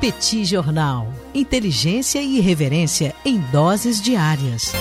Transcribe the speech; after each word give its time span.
Petit 0.00 0.44
Jornal. 0.44 1.06
Inteligência 1.34 2.20
e 2.20 2.36
irreverência 2.36 3.14
em 3.24 3.40
doses 3.50 4.00
diárias. 4.00 4.72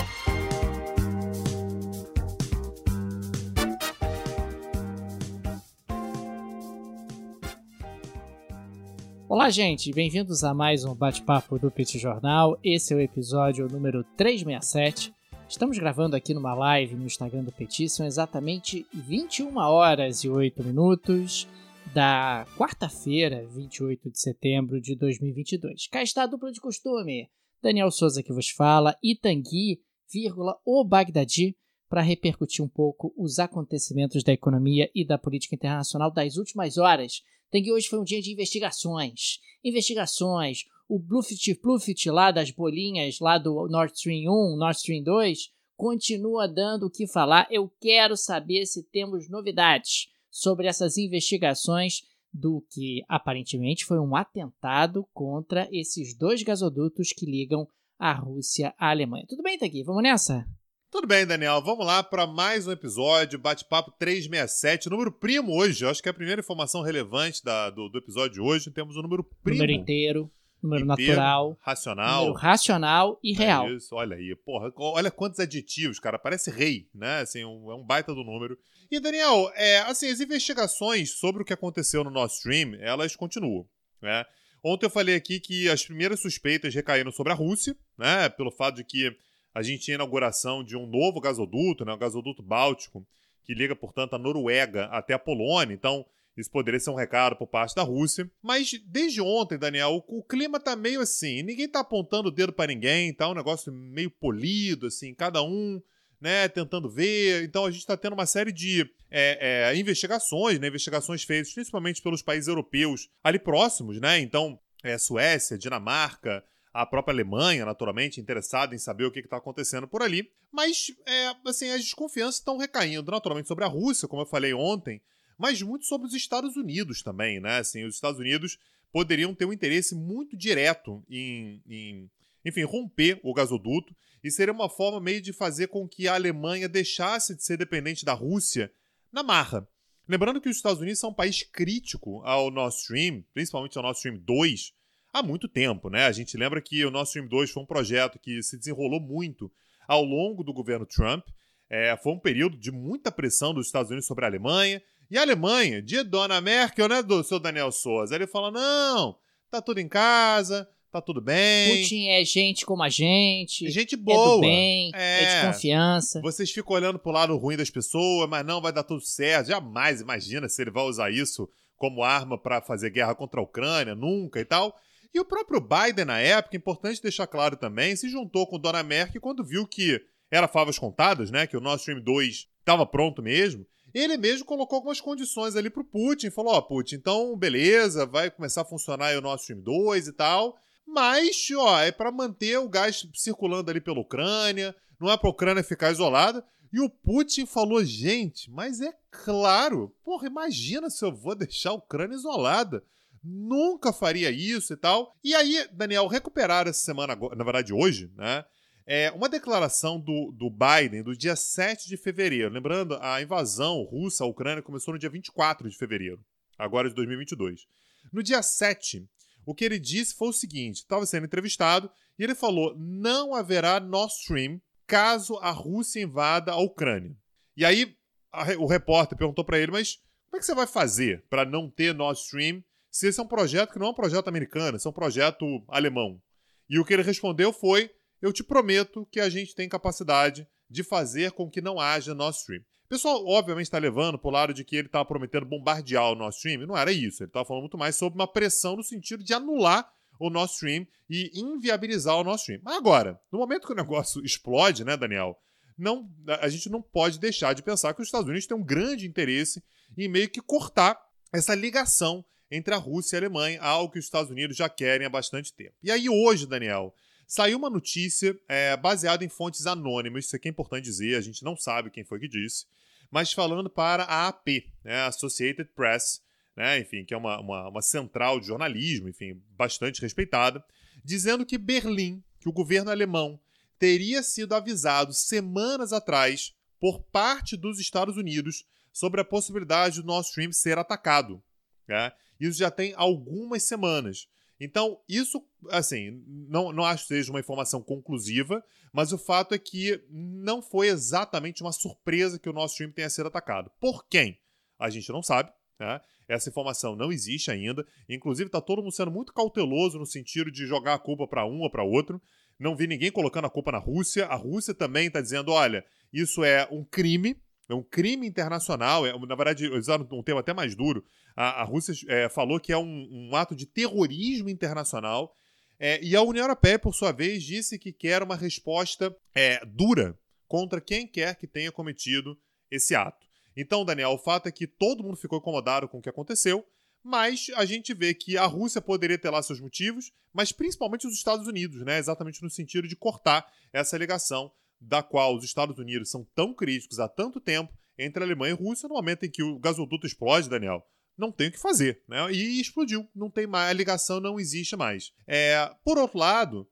Olá, 9.29 9.49
gente, 9.49 9.93
bem-vindos 9.93 10.43
a 10.43 10.53
mais 10.53 10.83
um 10.83 10.93
bate-papo 10.93 11.57
do 11.57 11.71
Petit 11.71 11.97
Jornal. 11.97 12.59
Esse 12.61 12.93
é 12.93 12.97
o 12.97 12.99
episódio 12.99 13.69
número 13.69 14.03
367. 14.17 15.13
Estamos 15.47 15.77
gravando 15.77 16.17
aqui 16.17 16.33
numa 16.33 16.53
live 16.53 16.95
no 16.95 17.05
Instagram 17.05 17.43
do 17.43 17.53
Petit, 17.53 17.87
são 17.87 18.05
exatamente 18.05 18.85
21 18.93 19.55
horas 19.57 20.25
e 20.25 20.29
8 20.29 20.61
minutos 20.61 21.47
da 21.93 22.45
quarta-feira, 22.57 23.47
28 23.47 24.09
de 24.09 24.19
setembro 24.19 24.81
de 24.81 24.95
2022. 24.95 25.87
Cá 25.87 26.03
está 26.03 26.23
a 26.23 26.27
dupla 26.27 26.51
de 26.51 26.59
costume. 26.59 27.29
Daniel 27.61 27.91
Souza 27.91 28.21
que 28.21 28.33
vos 28.33 28.49
fala 28.49 28.97
e 29.01 29.15
Tanguy, 29.15 29.81
vírgula, 30.11 30.59
o 30.65 30.83
Bagdadi, 30.83 31.57
para 31.89 32.01
repercutir 32.01 32.63
um 32.63 32.67
pouco 32.67 33.13
os 33.17 33.39
acontecimentos 33.39 34.23
da 34.23 34.33
economia 34.33 34.89
e 34.93 35.05
da 35.05 35.17
política 35.17 35.55
internacional 35.55 36.11
das 36.11 36.37
últimas 36.37 36.77
horas. 36.77 37.21
Tanguy, 37.51 37.71
hoje 37.71 37.87
foi 37.87 37.99
um 37.99 38.03
dia 38.03 38.21
de 38.21 38.31
investigações. 38.31 39.39
Investigações. 39.63 40.65
O 40.87 40.99
Bluffit 40.99 41.59
Bluffit 41.61 42.09
lá 42.09 42.31
das 42.31 42.51
bolinhas, 42.51 43.19
lá 43.19 43.37
do 43.37 43.67
Nord 43.67 43.93
Stream 43.95 44.31
1, 44.31 44.57
Nord 44.57 44.77
Stream 44.77 45.03
2, 45.03 45.49
continua 45.75 46.47
dando 46.47 46.87
o 46.87 46.91
que 46.91 47.07
falar. 47.07 47.47
Eu 47.49 47.71
quero 47.81 48.15
saber 48.15 48.65
se 48.65 48.83
temos 48.83 49.29
novidades 49.29 50.13
sobre 50.35 50.67
essas 50.67 50.97
investigações 50.97 52.01
do 52.33 52.61
que 52.69 53.01
aparentemente 53.07 53.85
foi 53.85 53.97
um 53.99 54.17
atentado 54.17 55.07
contra 55.13 55.65
esses 55.71 56.13
dois 56.13 56.43
gasodutos 56.43 57.13
que 57.13 57.25
ligam 57.25 57.65
a 57.97 58.11
Rússia 58.11 58.75
à 58.77 58.89
Alemanha. 58.89 59.25
Tudo 59.29 59.41
bem, 59.41 59.57
Tagui? 59.57 59.81
Vamos 59.83 60.03
nessa? 60.03 60.45
Tudo 60.91 61.07
bem, 61.07 61.25
Daniel. 61.25 61.61
Vamos 61.61 61.85
lá 61.85 62.03
para 62.03 62.27
mais 62.27 62.67
um 62.67 62.71
episódio, 62.73 63.39
bate-papo 63.39 63.93
367, 63.97 64.89
número 64.89 65.09
primo 65.09 65.55
hoje. 65.55 65.85
Eu 65.85 65.89
acho 65.89 66.03
que 66.03 66.09
é 66.09 66.11
a 66.11 66.13
primeira 66.13 66.41
informação 66.41 66.81
relevante 66.81 67.41
da, 67.41 67.69
do, 67.69 67.87
do, 67.87 67.97
episódio 67.97 68.33
de 68.33 68.41
hoje. 68.41 68.69
Temos 68.71 68.97
o 68.97 68.99
um 68.99 69.03
número 69.03 69.23
primo. 69.41 69.59
Número 69.59 69.71
inteiro, 69.71 70.29
número 70.65 70.85
natural. 70.85 71.57
Racional. 71.61 72.25
Número 72.25 72.39
racional 72.39 73.19
e 73.23 73.33
é 73.33 73.37
real. 73.37 73.73
Isso, 73.73 73.95
olha 73.95 74.15
aí. 74.15 74.35
Porra, 74.35 74.71
olha 74.75 75.11
quantos 75.11 75.39
aditivos, 75.39 75.99
cara. 75.99 76.19
Parece 76.19 76.51
rei, 76.51 76.89
né? 76.93 77.21
Assim, 77.21 77.45
um, 77.45 77.71
é 77.71 77.75
um 77.75 77.83
baita 77.83 78.13
do 78.13 78.23
número. 78.23 78.57
E, 78.91 78.99
Daniel, 78.99 79.51
é, 79.55 79.79
assim, 79.79 80.09
as 80.09 80.19
investigações 80.19 81.11
sobre 81.11 81.41
o 81.41 81.45
que 81.45 81.53
aconteceu 81.53 82.03
no 82.03 82.11
nosso 82.11 82.35
stream, 82.37 82.75
elas 82.81 83.15
continuam, 83.15 83.67
né? 84.01 84.25
Ontem 84.63 84.87
eu 84.87 84.89
falei 84.89 85.15
aqui 85.15 85.39
que 85.39 85.69
as 85.69 85.85
primeiras 85.85 86.19
suspeitas 86.19 86.73
recaíram 86.73 87.11
sobre 87.11 87.31
a 87.31 87.35
Rússia, 87.35 87.75
né? 87.97 88.29
Pelo 88.29 88.51
fato 88.51 88.77
de 88.77 88.83
que 88.83 89.15
a 89.53 89.61
gente 89.61 89.83
tinha 89.83 89.95
a 89.95 89.99
inauguração 89.99 90.63
de 90.63 90.75
um 90.75 90.87
novo 90.87 91.21
gasoduto, 91.21 91.85
né? 91.85 91.93
O 91.93 91.97
gasoduto 91.97 92.41
Báltico, 92.41 93.05
que 93.43 93.53
liga, 93.53 93.75
portanto, 93.75 94.15
a 94.15 94.19
Noruega 94.19 94.85
até 94.85 95.13
a 95.13 95.19
Polônia. 95.19 95.73
Então, 95.73 96.05
isso 96.37 96.51
poderia 96.51 96.79
ser 96.79 96.89
um 96.89 96.95
recado 96.95 97.35
por 97.35 97.47
parte 97.47 97.73
da 97.75 97.81
Rússia. 97.81 98.29
Mas 98.41 98.71
desde 98.85 99.21
ontem, 99.21 99.57
Daniel, 99.57 100.03
o, 100.07 100.19
o 100.19 100.23
clima 100.23 100.59
tá 100.59 100.75
meio 100.75 101.01
assim. 101.01 101.43
Ninguém 101.43 101.67
tá 101.67 101.79
apontando 101.79 102.27
o 102.27 102.31
dedo 102.31 102.51
para 102.51 102.67
ninguém, 102.67 103.13
tá 103.13 103.29
um 103.29 103.33
negócio 103.33 103.71
meio 103.71 104.11
polido, 104.11 104.87
assim, 104.87 105.13
cada 105.13 105.41
um 105.41 105.81
né, 106.19 106.47
tentando 106.47 106.89
ver. 106.89 107.43
Então 107.43 107.65
a 107.65 107.71
gente 107.71 107.81
está 107.81 107.95
tendo 107.95 108.13
uma 108.13 108.25
série 108.25 108.51
de 108.51 108.89
é, 109.09 109.69
é, 109.71 109.77
investigações, 109.77 110.59
né, 110.59 110.67
investigações 110.67 111.23
feitas 111.23 111.53
principalmente 111.53 112.01
pelos 112.01 112.21
países 112.21 112.47
europeus 112.47 113.09
ali 113.23 113.39
próximos, 113.39 113.99
né? 114.01 114.19
Então, 114.19 114.59
é, 114.83 114.97
Suécia, 114.97 115.57
Dinamarca, 115.57 116.43
a 116.73 116.85
própria 116.85 117.13
Alemanha, 117.13 117.65
naturalmente, 117.65 118.19
interessada 118.19 118.75
em 118.75 118.77
saber 118.77 119.05
o 119.05 119.11
que 119.11 119.19
está 119.19 119.37
acontecendo 119.37 119.87
por 119.87 120.01
ali. 120.01 120.29
Mas, 120.51 120.87
é, 121.05 121.33
assim, 121.45 121.69
as 121.69 121.81
desconfianças 121.81 122.35
estão 122.35 122.57
recaindo 122.57 123.09
naturalmente 123.09 123.47
sobre 123.47 123.63
a 123.63 123.67
Rússia, 123.67 124.07
como 124.07 124.21
eu 124.21 124.25
falei 124.25 124.53
ontem, 124.53 125.01
mas 125.37 125.61
muito 125.61 125.85
sobre 125.85 126.07
os 126.07 126.13
Estados 126.13 126.55
Unidos 126.55 127.01
também, 127.01 127.39
né? 127.39 127.57
Assim, 127.57 127.83
os 127.83 127.95
Estados 127.95 128.19
Unidos 128.19 128.57
poderiam 128.91 129.33
ter 129.33 129.45
um 129.45 129.53
interesse 129.53 129.93
muito 129.95 130.37
direto 130.37 131.03
em, 131.09 131.61
em 131.67 132.09
enfim, 132.45 132.63
romper 132.63 133.19
o 133.23 133.33
gasoduto 133.33 133.95
e 134.23 134.31
seria 134.31 134.53
uma 134.53 134.69
forma 134.69 134.99
meio 134.99 135.21
de 135.21 135.33
fazer 135.33 135.67
com 135.67 135.87
que 135.87 136.07
a 136.07 136.13
Alemanha 136.13 136.69
deixasse 136.69 137.35
de 137.35 137.43
ser 137.43 137.57
dependente 137.57 138.05
da 138.05 138.13
Rússia 138.13 138.71
na 139.11 139.23
marra. 139.23 139.67
Lembrando 140.07 140.39
que 140.39 140.47
os 140.47 140.55
Estados 140.55 140.79
Unidos 140.79 140.99
são 140.99 141.09
um 141.09 141.13
país 141.13 141.43
crítico 141.43 142.21
ao 142.23 142.51
Nord 142.51 142.75
Stream, 142.75 143.23
principalmente 143.33 143.75
ao 143.77 143.83
Nord 143.83 143.97
Stream 143.97 144.17
2, 144.19 144.73
há 145.11 145.23
muito 145.23 145.47
tempo, 145.47 145.89
né? 145.89 146.05
A 146.05 146.11
gente 146.11 146.37
lembra 146.37 146.61
que 146.61 146.85
o 146.85 146.91
Nord 146.91 147.07
Stream 147.07 147.27
2 147.27 147.49
foi 147.49 147.63
um 147.63 147.65
projeto 147.65 148.19
que 148.19 148.43
se 148.43 148.57
desenrolou 148.57 148.99
muito 148.99 149.51
ao 149.87 150.03
longo 150.03 150.43
do 150.43 150.53
governo 150.53 150.85
Trump. 150.85 151.25
É, 151.67 151.97
foi 151.97 152.13
um 152.13 152.19
período 152.19 152.55
de 152.57 152.71
muita 152.71 153.11
pressão 153.11 153.53
dos 153.53 153.65
Estados 153.65 153.89
Unidos 153.89 154.05
sobre 154.05 154.25
a 154.25 154.27
Alemanha. 154.27 154.81
E 155.09 155.17
a 155.17 155.21
Alemanha, 155.21 155.81
de 155.81 156.03
Dona 156.03 156.41
Merkel, 156.41 156.87
né, 156.87 157.01
do 157.01 157.23
seu 157.23 157.39
Daniel 157.39 157.71
Souza, 157.71 158.15
ele 158.15 158.27
fala: 158.27 158.51
não, 158.51 159.15
tá 159.49 159.61
tudo 159.61 159.79
em 159.79 159.87
casa, 159.87 160.67
tá 160.91 161.01
tudo 161.01 161.21
bem. 161.21 161.81
Putin 161.81 162.07
é 162.09 162.23
gente 162.23 162.65
como 162.65 162.83
a 162.83 162.89
gente. 162.89 163.69
Gente 163.69 163.95
boa. 163.95 164.17
É 164.17 164.35
do 164.35 164.41
bem, 164.41 164.91
é, 164.95 165.23
é 165.23 165.41
de 165.41 165.47
confiança. 165.47 166.21
Vocês 166.21 166.51
ficam 166.51 166.75
olhando 166.75 166.99
pro 166.99 167.11
lado 167.11 167.35
ruim 167.37 167.57
das 167.57 167.69
pessoas, 167.69 168.29
mas 168.29 168.45
não 168.45 168.61
vai 168.61 168.71
dar 168.71 168.83
tudo 168.83 169.01
certo. 169.01 169.47
Jamais 169.47 170.01
imagina 170.01 170.49
se 170.49 170.61
ele 170.61 170.71
vai 170.71 170.83
usar 170.83 171.11
isso 171.11 171.49
como 171.75 172.03
arma 172.03 172.37
para 172.37 172.61
fazer 172.61 172.89
guerra 172.89 173.13
contra 173.13 173.39
a 173.39 173.43
Ucrânia, 173.43 173.93
nunca 173.93 174.39
e 174.39 174.45
tal. 174.45 174.75
E 175.13 175.19
o 175.19 175.25
próprio 175.25 175.61
Biden, 175.61 176.05
na 176.05 176.19
época, 176.19 176.57
importante 176.57 177.01
deixar 177.01 177.27
claro 177.27 177.55
também, 177.55 177.95
se 177.95 178.09
juntou 178.09 178.45
com 178.47 178.59
Dona 178.59 178.83
Merkel 178.83 179.21
quando 179.21 179.45
viu 179.45 179.65
que 179.65 180.01
era 180.29 180.47
favas 180.47 180.77
contadas, 180.77 181.31
né? 181.31 181.47
Que 181.47 181.55
o 181.55 181.61
Nord 181.61 181.79
Stream 181.79 182.01
2 182.01 182.47
estava 182.59 182.85
pronto 182.85 183.21
mesmo. 183.21 183.65
Ele 183.95 184.17
mesmo 184.17 184.45
colocou 184.45 184.75
algumas 184.75 184.99
condições 184.99 185.55
ali 185.55 185.69
pro 185.69 185.85
Putin. 185.85 186.29
Falou: 186.29 186.53
Ó, 186.53 186.57
oh, 186.57 186.61
Putin, 186.61 186.95
então 186.95 187.37
beleza, 187.37 188.05
vai 188.05 188.29
começar 188.29 188.63
a 188.63 188.65
funcionar 188.65 189.05
aí 189.05 189.17
o 189.17 189.21
Nord 189.21 189.41
Stream 189.41 189.61
2 189.61 190.09
e 190.09 190.11
tal. 190.11 190.57
Mas, 190.85 191.47
ó, 191.55 191.79
é 191.79 191.93
para 191.93 192.11
manter 192.11 192.59
o 192.59 192.67
gás 192.67 193.07
circulando 193.15 193.71
ali 193.71 193.79
pela 193.79 193.99
Ucrânia, 193.99 194.75
não 194.99 195.09
é 195.09 195.17
para 195.17 195.29
a 195.29 195.31
Ucrânia 195.31 195.63
ficar 195.63 195.93
isolada. 195.93 196.45
E 196.73 196.81
o 196.81 196.89
Putin 196.89 197.45
falou, 197.45 197.83
gente, 197.85 198.51
mas 198.51 198.81
é 198.81 198.93
claro, 199.09 199.95
porra, 200.03 200.27
imagina 200.27 200.89
se 200.89 201.05
eu 201.05 201.15
vou 201.15 201.33
deixar 201.33 201.69
a 201.69 201.75
Ucrânia 201.75 202.15
isolada. 202.15 202.83
Nunca 203.23 203.93
faria 203.93 204.29
isso 204.29 204.73
e 204.73 204.75
tal. 204.75 205.15
E 205.23 205.33
aí, 205.33 205.67
Daniel, 205.71 206.07
recuperar 206.07 206.67
essa 206.67 206.83
semana, 206.83 207.15
na 207.15 207.43
verdade 207.45 207.73
hoje, 207.73 208.11
né? 208.15 208.43
É 208.87 209.11
uma 209.11 209.27
declaração 209.27 209.99
do, 209.99 210.31
do 210.31 210.49
Biden 210.49 211.01
do 211.01 211.17
dia 211.17 211.35
7 211.35 211.87
de 211.87 211.97
fevereiro. 211.97 212.53
Lembrando, 212.53 212.97
a 213.01 213.19
invasão 213.19 213.81
russa 213.81 214.23
à 214.23 214.27
Ucrânia 214.27 214.61
começou 214.61 214.93
no 214.93 214.99
dia 214.99 215.09
24 215.09 215.67
de 215.67 215.75
fevereiro, 215.75 216.23
agora 216.57 216.87
de 216.87 216.93
2022. 216.93 217.65
No 218.13 218.21
dia 218.21 218.43
7, 218.43 219.07
o 219.45 219.55
que 219.55 219.65
ele 219.65 219.79
disse 219.79 220.13
foi 220.13 220.29
o 220.29 220.33
seguinte: 220.33 220.77
estava 220.77 221.05
sendo 221.05 221.25
entrevistado 221.25 221.89
e 222.17 222.23
ele 222.23 222.35
falou: 222.35 222.75
não 222.77 223.33
haverá 223.33 223.79
Nord 223.79 224.13
Stream 224.13 224.61
caso 224.85 225.35
a 225.37 225.49
Rússia 225.49 226.01
invada 226.01 226.51
a 226.51 226.57
Ucrânia. 226.57 227.17
E 227.57 227.65
aí 227.65 227.95
a, 228.31 228.43
o 228.59 228.67
repórter 228.67 229.17
perguntou 229.17 229.43
para 229.43 229.57
ele: 229.57 229.71
mas 229.71 229.95
como 230.25 230.37
é 230.37 230.39
que 230.39 230.45
você 230.45 230.53
vai 230.53 230.67
fazer 230.67 231.25
para 231.29 231.43
não 231.43 231.69
ter 231.69 231.93
Nord 231.93 232.19
Stream 232.19 232.63
se 232.91 233.07
esse 233.07 233.19
é 233.19 233.23
um 233.23 233.27
projeto 233.27 233.73
que 233.73 233.79
não 233.79 233.87
é 233.87 233.89
um 233.89 233.95
projeto 233.95 234.27
americano, 234.27 234.77
esse 234.77 234.85
é 234.85 234.89
um 234.89 234.93
projeto 234.93 235.63
alemão? 235.67 236.21
E 236.69 236.79
o 236.79 236.85
que 236.85 236.93
ele 236.93 237.03
respondeu 237.03 237.51
foi: 237.51 237.91
eu 238.25 238.33
te 238.33 238.43
prometo 238.43 239.07
que 239.11 239.19
a 239.19 239.29
gente 239.29 239.53
tem 239.53 239.69
capacidade 239.69 240.47
de 240.67 240.81
fazer 240.83 241.31
com 241.33 241.47
que 241.47 241.61
não 241.61 241.79
haja 241.79 242.15
Nord 242.15 242.35
Stream. 242.35 242.61
O 242.85 242.87
pessoal, 242.89 243.23
obviamente, 243.27 243.67
está 243.67 243.77
levando 243.77 244.17
para 244.17 244.27
o 244.27 244.31
lado 244.31 244.51
de 244.51 244.63
que 244.63 244.75
ele 244.75 244.87
estava 244.87 245.05
prometendo 245.05 245.45
bombardear 245.45 246.11
o 246.11 246.15
Nord 246.15 246.35
Stream. 246.35 246.65
Não 246.65 246.75
era 246.75 246.91
isso. 246.91 247.21
Ele 247.21 247.29
estava 247.29 247.45
falando 247.45 247.61
muito 247.61 247.77
mais 247.77 247.95
sobre 247.95 248.17
uma 248.17 248.27
pressão 248.27 248.75
no 248.75 248.83
sentido 248.83 249.23
de 249.23 249.31
anular 249.31 249.87
o 250.19 250.31
Nord 250.31 250.51
Stream 250.53 250.87
e 251.07 251.39
inviabilizar 251.39 252.17
o 252.17 252.23
Nord 252.23 252.39
Stream. 252.39 252.61
Agora, 252.65 253.19
no 253.31 253.37
momento 253.37 253.67
que 253.67 253.73
o 253.73 253.75
negócio 253.75 254.25
explode, 254.25 254.83
né, 254.83 254.97
Daniel? 254.97 255.39
Não, 255.77 256.09
a 256.41 256.49
gente 256.49 256.67
não 256.67 256.81
pode 256.81 257.19
deixar 257.19 257.53
de 257.53 257.61
pensar 257.61 257.93
que 257.93 258.01
os 258.01 258.07
Estados 258.07 258.27
Unidos 258.27 258.47
têm 258.47 258.57
um 258.57 258.63
grande 258.63 259.05
interesse 259.05 259.63
em 259.95 260.07
meio 260.07 260.29
que 260.29 260.41
cortar 260.41 260.99
essa 261.31 261.53
ligação 261.53 262.25
entre 262.49 262.73
a 262.73 262.77
Rússia 262.77 263.17
e 263.17 263.17
a 263.17 263.19
Alemanha, 263.21 263.61
algo 263.61 263.93
que 263.93 263.99
os 263.99 264.05
Estados 264.05 264.31
Unidos 264.31 264.57
já 264.57 264.67
querem 264.67 265.05
há 265.05 265.09
bastante 265.11 265.53
tempo. 265.53 265.75
E 265.83 265.91
aí, 265.91 266.09
hoje, 266.09 266.47
Daniel, 266.47 266.91
saiu 267.27 267.57
uma 267.57 267.69
notícia 267.69 268.37
é, 268.47 268.75
baseada 268.77 269.23
em 269.23 269.29
fontes 269.29 269.65
anônimas, 269.65 270.25
isso 270.25 270.35
aqui 270.35 270.47
é 270.47 270.51
importante 270.51 270.83
dizer, 270.83 271.15
a 271.15 271.21
gente 271.21 271.43
não 271.43 271.55
sabe 271.55 271.89
quem 271.89 272.03
foi 272.03 272.19
que 272.19 272.27
disse, 272.27 272.65
mas 273.11 273.31
falando 273.31 273.69
para 273.69 274.03
a 274.03 274.27
AP, 274.27 274.47
né, 274.83 275.01
Associated 275.03 275.69
Press, 275.75 276.21
né, 276.55 276.79
enfim, 276.79 277.03
que 277.03 277.13
é 277.13 277.17
uma, 277.17 277.39
uma, 277.39 277.69
uma 277.69 277.81
central 277.81 278.39
de 278.39 278.47
jornalismo, 278.47 279.09
enfim, 279.09 279.41
bastante 279.51 280.01
respeitada, 280.01 280.63
dizendo 281.03 281.45
que 281.45 281.57
Berlim, 281.57 282.23
que 282.39 282.49
o 282.49 282.53
governo 282.53 282.91
alemão, 282.91 283.39
teria 283.77 284.23
sido 284.23 284.53
avisado 284.53 285.13
semanas 285.13 285.91
atrás 285.91 286.55
por 286.79 287.03
parte 287.03 287.57
dos 287.57 287.79
Estados 287.79 288.17
Unidos 288.17 288.65
sobre 288.91 289.19
a 289.19 289.25
possibilidade 289.25 290.01
do 290.01 290.07
Nord 290.07 290.27
Stream 290.27 290.51
ser 290.51 290.77
atacado. 290.77 291.43
Né? 291.87 292.11
Isso 292.39 292.57
já 292.57 292.71
tem 292.71 292.93
algumas 292.95 293.63
semanas. 293.63 294.27
Então, 294.59 294.99
isso, 295.07 295.45
assim, 295.69 296.23
não, 296.27 296.71
não 296.71 296.85
acho 296.85 297.03
que 297.03 297.09
seja 297.09 297.31
uma 297.31 297.39
informação 297.39 297.81
conclusiva, 297.81 298.63
mas 298.93 299.11
o 299.11 299.17
fato 299.17 299.53
é 299.53 299.57
que 299.57 300.01
não 300.09 300.61
foi 300.61 300.87
exatamente 300.87 301.61
uma 301.61 301.73
surpresa 301.73 302.39
que 302.39 302.49
o 302.49 302.53
nosso 302.53 302.75
time 302.75 302.93
tenha 302.93 303.09
sido 303.09 303.27
atacado. 303.27 303.69
Por 303.79 304.07
quem? 304.07 304.39
A 304.79 304.89
gente 304.89 305.11
não 305.11 305.21
sabe, 305.21 305.51
né? 305.79 305.99
Essa 306.27 306.49
informação 306.49 306.95
não 306.95 307.11
existe 307.11 307.51
ainda. 307.51 307.85
Inclusive, 308.09 308.47
está 308.47 308.59
todo 308.59 308.81
mundo 308.81 308.93
sendo 308.93 309.11
muito 309.11 309.33
cauteloso 309.33 309.99
no 309.99 310.05
sentido 310.05 310.51
de 310.51 310.65
jogar 310.65 310.95
a 310.95 310.99
culpa 310.99 311.27
para 311.27 311.45
um 311.45 311.61
ou 311.61 311.69
para 311.69 311.83
outro. 311.83 312.21
Não 312.59 312.75
vi 312.75 312.87
ninguém 312.87 313.11
colocando 313.11 313.45
a 313.45 313.49
culpa 313.49 313.71
na 313.71 313.77
Rússia. 313.77 314.25
A 314.25 314.35
Rússia 314.35 314.73
também 314.73 315.07
está 315.07 315.21
dizendo: 315.21 315.51
olha, 315.51 315.85
isso 316.11 316.43
é 316.43 316.67
um 316.71 316.83
crime, 316.83 317.35
é 317.67 317.73
um 317.73 317.83
crime 317.83 318.27
internacional. 318.27 319.05
É, 319.05 319.17
na 319.17 319.35
verdade, 319.35 319.67
usando 319.69 320.07
um 320.11 320.23
termo 320.23 320.39
até 320.39 320.53
mais 320.53 320.75
duro, 320.75 321.03
a, 321.35 321.61
a 321.61 321.63
Rússia 321.63 321.93
é, 322.07 322.29
falou 322.29 322.59
que 322.59 322.71
é 322.71 322.77
um, 322.77 323.29
um, 323.31 323.35
ato 323.35 323.55
de 323.55 323.65
terrorismo 323.65 324.49
internacional. 324.49 325.33
É, 325.79 326.01
e 326.03 326.15
a 326.15 326.21
União 326.21 326.43
Europeia, 326.43 326.79
por 326.79 326.93
sua 326.93 327.11
vez, 327.11 327.43
disse 327.43 327.77
que 327.77 327.91
quer 327.91 328.23
uma 328.23 328.35
resposta 328.35 329.15
é, 329.33 329.63
dura 329.65 330.17
contra 330.47 330.79
quem 330.79 331.07
quer 331.07 331.35
que 331.35 331.47
tenha 331.47 331.71
cometido 331.71 332.37
esse 332.71 332.95
ato. 332.95 333.25
Então, 333.57 333.85
Daniel, 333.85 334.11
o 334.11 334.17
fato 334.17 334.47
é 334.47 334.51
que 334.51 334.67
todo 334.67 335.03
mundo 335.03 335.17
ficou 335.17 335.39
incomodado 335.39 335.87
com 335.87 335.97
o 335.97 336.01
que 336.01 336.09
aconteceu, 336.09 336.65
mas 337.03 337.47
a 337.55 337.65
gente 337.65 337.93
vê 337.93 338.13
que 338.13 338.37
a 338.37 338.45
Rússia 338.45 338.81
poderia 338.81 339.17
ter 339.17 339.29
lá 339.29 339.41
seus 339.41 339.59
motivos, 339.59 340.11
mas 340.33 340.51
principalmente 340.51 341.07
os 341.07 341.13
Estados 341.13 341.47
Unidos, 341.47 341.83
né? 341.85 341.97
Exatamente 341.97 342.41
no 342.41 342.49
sentido 342.49 342.87
de 342.87 342.95
cortar 342.95 343.45
essa 343.71 343.97
ligação 343.97 344.51
da 344.79 345.01
qual 345.01 345.35
os 345.35 345.43
Estados 345.43 345.77
Unidos 345.77 346.09
são 346.09 346.25
tão 346.35 346.53
críticos 346.53 346.99
há 346.99 347.07
tanto 347.07 347.39
tempo 347.39 347.73
entre 347.97 348.23
Alemanha 348.23 348.53
e 348.53 348.63
Rússia, 348.63 348.89
no 348.89 348.95
momento 348.95 349.25
em 349.25 349.31
que 349.31 349.43
o 349.43 349.57
gasoduto 349.57 350.05
explode, 350.05 350.49
Daniel, 350.49 350.85
não 351.17 351.31
tem 351.31 351.47
o 351.47 351.51
que 351.51 351.59
fazer, 351.59 352.03
né? 352.07 352.31
E 352.31 352.59
explodiu, 352.59 353.07
não 353.15 353.29
tem 353.29 353.47
mais, 353.47 353.69
a 353.69 353.73
ligação 353.73 354.19
não 354.19 354.39
existe 354.39 354.75
mais. 354.75 355.13
É, 355.25 355.71
por 355.83 355.97
outro 355.97 356.17
lado, 356.17 356.67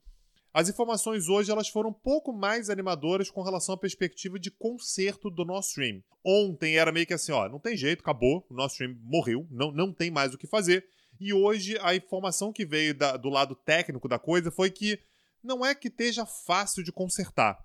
as 0.53 0.69
informações 0.69 1.27
hoje 1.29 1.49
elas 1.49 1.69
foram 1.69 1.89
um 1.89 1.93
pouco 1.93 2.31
mais 2.31 2.69
animadoras 2.69 3.31
com 3.31 3.41
relação 3.41 3.73
à 3.73 3.77
perspectiva 3.77 4.37
de 4.37 4.51
conserto 4.51 5.29
do 5.29 5.45
nosso 5.45 5.69
stream. 5.69 6.03
Ontem 6.23 6.77
era 6.77 6.91
meio 6.91 7.07
que 7.07 7.13
assim, 7.13 7.31
ó, 7.31 7.49
não 7.49 7.59
tem 7.59 7.75
jeito, 7.75 8.01
acabou, 8.01 8.45
o 8.49 8.53
nosso 8.53 8.75
stream 8.75 8.95
morreu, 9.01 9.47
não, 9.49 9.71
não 9.71 9.91
tem 9.91 10.11
mais 10.11 10.33
o 10.33 10.37
que 10.37 10.45
fazer. 10.45 10.85
E 11.19 11.33
hoje 11.33 11.77
a 11.81 11.95
informação 11.95 12.53
que 12.53 12.65
veio 12.65 12.93
da, 12.93 13.17
do 13.17 13.29
lado 13.29 13.55
técnico 13.55 14.07
da 14.07 14.19
coisa 14.19 14.51
foi 14.51 14.69
que 14.69 14.99
não 15.43 15.65
é 15.65 15.73
que 15.73 15.87
esteja 15.87 16.25
fácil 16.25 16.83
de 16.83 16.91
consertar, 16.91 17.57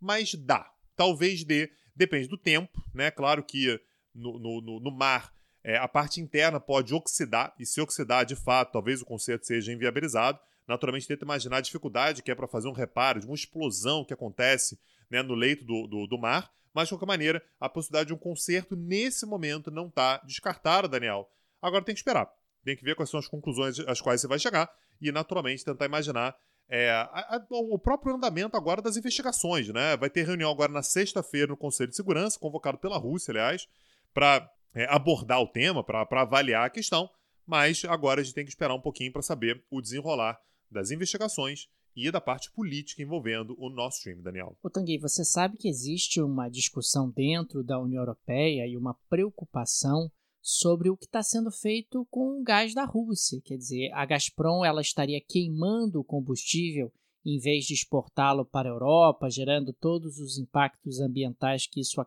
mas 0.00 0.34
dá. 0.34 0.72
Talvez 0.96 1.44
dê, 1.44 1.70
depende 1.94 2.28
do 2.28 2.36
tempo, 2.36 2.82
né? 2.94 3.10
Claro 3.10 3.42
que 3.42 3.80
no, 4.14 4.38
no, 4.38 4.80
no 4.80 4.90
mar 4.90 5.32
é, 5.62 5.76
a 5.76 5.86
parte 5.86 6.20
interna 6.20 6.58
pode 6.58 6.94
oxidar, 6.94 7.54
e 7.58 7.66
se 7.66 7.80
oxidar 7.80 8.24
de 8.24 8.34
fato, 8.34 8.72
talvez 8.72 9.02
o 9.02 9.04
conserto 9.04 9.46
seja 9.46 9.72
inviabilizado 9.72 10.40
naturalmente 10.70 11.08
tenta 11.08 11.24
imaginar 11.24 11.56
a 11.56 11.60
dificuldade 11.60 12.22
que 12.22 12.30
é 12.30 12.34
para 12.34 12.46
fazer 12.46 12.68
um 12.68 12.72
reparo 12.72 13.18
de 13.18 13.26
uma 13.26 13.34
explosão 13.34 14.04
que 14.04 14.14
acontece 14.14 14.78
né, 15.10 15.20
no 15.20 15.34
leito 15.34 15.64
do, 15.64 15.88
do, 15.88 16.06
do, 16.06 16.16
mar, 16.16 16.48
mas 16.72 16.86
de 16.86 16.94
qualquer 16.94 17.06
maneira, 17.06 17.44
a 17.58 17.68
possibilidade 17.68 18.06
de 18.06 18.14
um 18.14 18.18
conserto 18.18 18.76
nesse 18.76 19.26
momento 19.26 19.70
não 19.70 19.88
está 19.88 20.18
descartada, 20.18 20.86
Daniel. 20.86 21.28
Agora 21.60 21.84
tem 21.84 21.92
que 21.92 21.98
esperar, 21.98 22.30
tem 22.64 22.76
que 22.76 22.84
ver 22.84 22.94
quais 22.94 23.10
são 23.10 23.18
as 23.18 23.26
conclusões 23.26 23.80
às 23.80 24.00
quais 24.00 24.20
você 24.20 24.28
vai 24.28 24.38
chegar 24.38 24.70
e, 25.00 25.10
naturalmente, 25.10 25.64
tentar 25.64 25.86
imaginar 25.86 26.36
é, 26.70 26.90
a, 26.90 27.36
a, 27.36 27.46
o 27.50 27.78
próprio 27.78 28.14
andamento 28.14 28.56
agora 28.56 28.80
das 28.80 28.96
investigações. 28.96 29.68
Né? 29.68 29.96
Vai 29.96 30.08
ter 30.08 30.24
reunião 30.24 30.50
agora 30.50 30.72
na 30.72 30.82
sexta-feira 30.82 31.48
no 31.48 31.56
Conselho 31.56 31.90
de 31.90 31.96
Segurança, 31.96 32.38
convocado 32.38 32.78
pela 32.78 32.96
Rússia, 32.96 33.32
aliás, 33.32 33.68
para 34.14 34.48
é, 34.72 34.86
abordar 34.88 35.40
o 35.40 35.48
tema, 35.48 35.82
para 35.82 36.06
avaliar 36.22 36.64
a 36.64 36.70
questão, 36.70 37.10
mas 37.44 37.84
agora 37.84 38.20
a 38.20 38.24
gente 38.24 38.34
tem 38.34 38.44
que 38.44 38.50
esperar 38.50 38.74
um 38.74 38.80
pouquinho 38.80 39.12
para 39.12 39.22
saber 39.22 39.62
o 39.68 39.82
desenrolar 39.82 40.40
das 40.70 40.92
investigações 40.92 41.68
e 41.96 42.08
da 42.10 42.20
parte 42.20 42.52
política 42.52 43.02
envolvendo 43.02 43.56
o 43.58 43.68
Nord 43.68 43.94
Stream, 43.96 44.22
Daniel. 44.22 44.56
Ô 44.62 44.70
Tanguy, 44.70 44.98
você 44.98 45.24
sabe 45.24 45.56
que 45.56 45.68
existe 45.68 46.22
uma 46.22 46.48
discussão 46.48 47.10
dentro 47.10 47.64
da 47.64 47.80
União 47.80 48.00
Europeia 48.00 48.64
e 48.66 48.76
uma 48.76 48.94
preocupação 49.08 50.10
sobre 50.42 50.88
o 50.88 50.96
que 50.96 51.04
está 51.04 51.22
sendo 51.22 51.50
feito 51.50 52.06
com 52.10 52.40
o 52.40 52.42
gás 52.42 52.74
da 52.74 52.84
Rússia. 52.84 53.40
Quer 53.44 53.56
dizer, 53.56 53.90
a 53.92 54.04
Gazprom 54.04 54.64
ela 54.64 54.80
estaria 54.80 55.20
queimando 55.20 56.00
o 56.00 56.04
combustível 56.04 56.92
em 57.24 57.38
vez 57.38 57.64
de 57.66 57.74
exportá-lo 57.74 58.46
para 58.46 58.68
a 58.68 58.72
Europa, 58.72 59.30
gerando 59.30 59.72
todos 59.72 60.18
os 60.18 60.38
impactos 60.38 61.00
ambientais 61.00 61.66
que 61.66 61.80
isso 61.80 62.00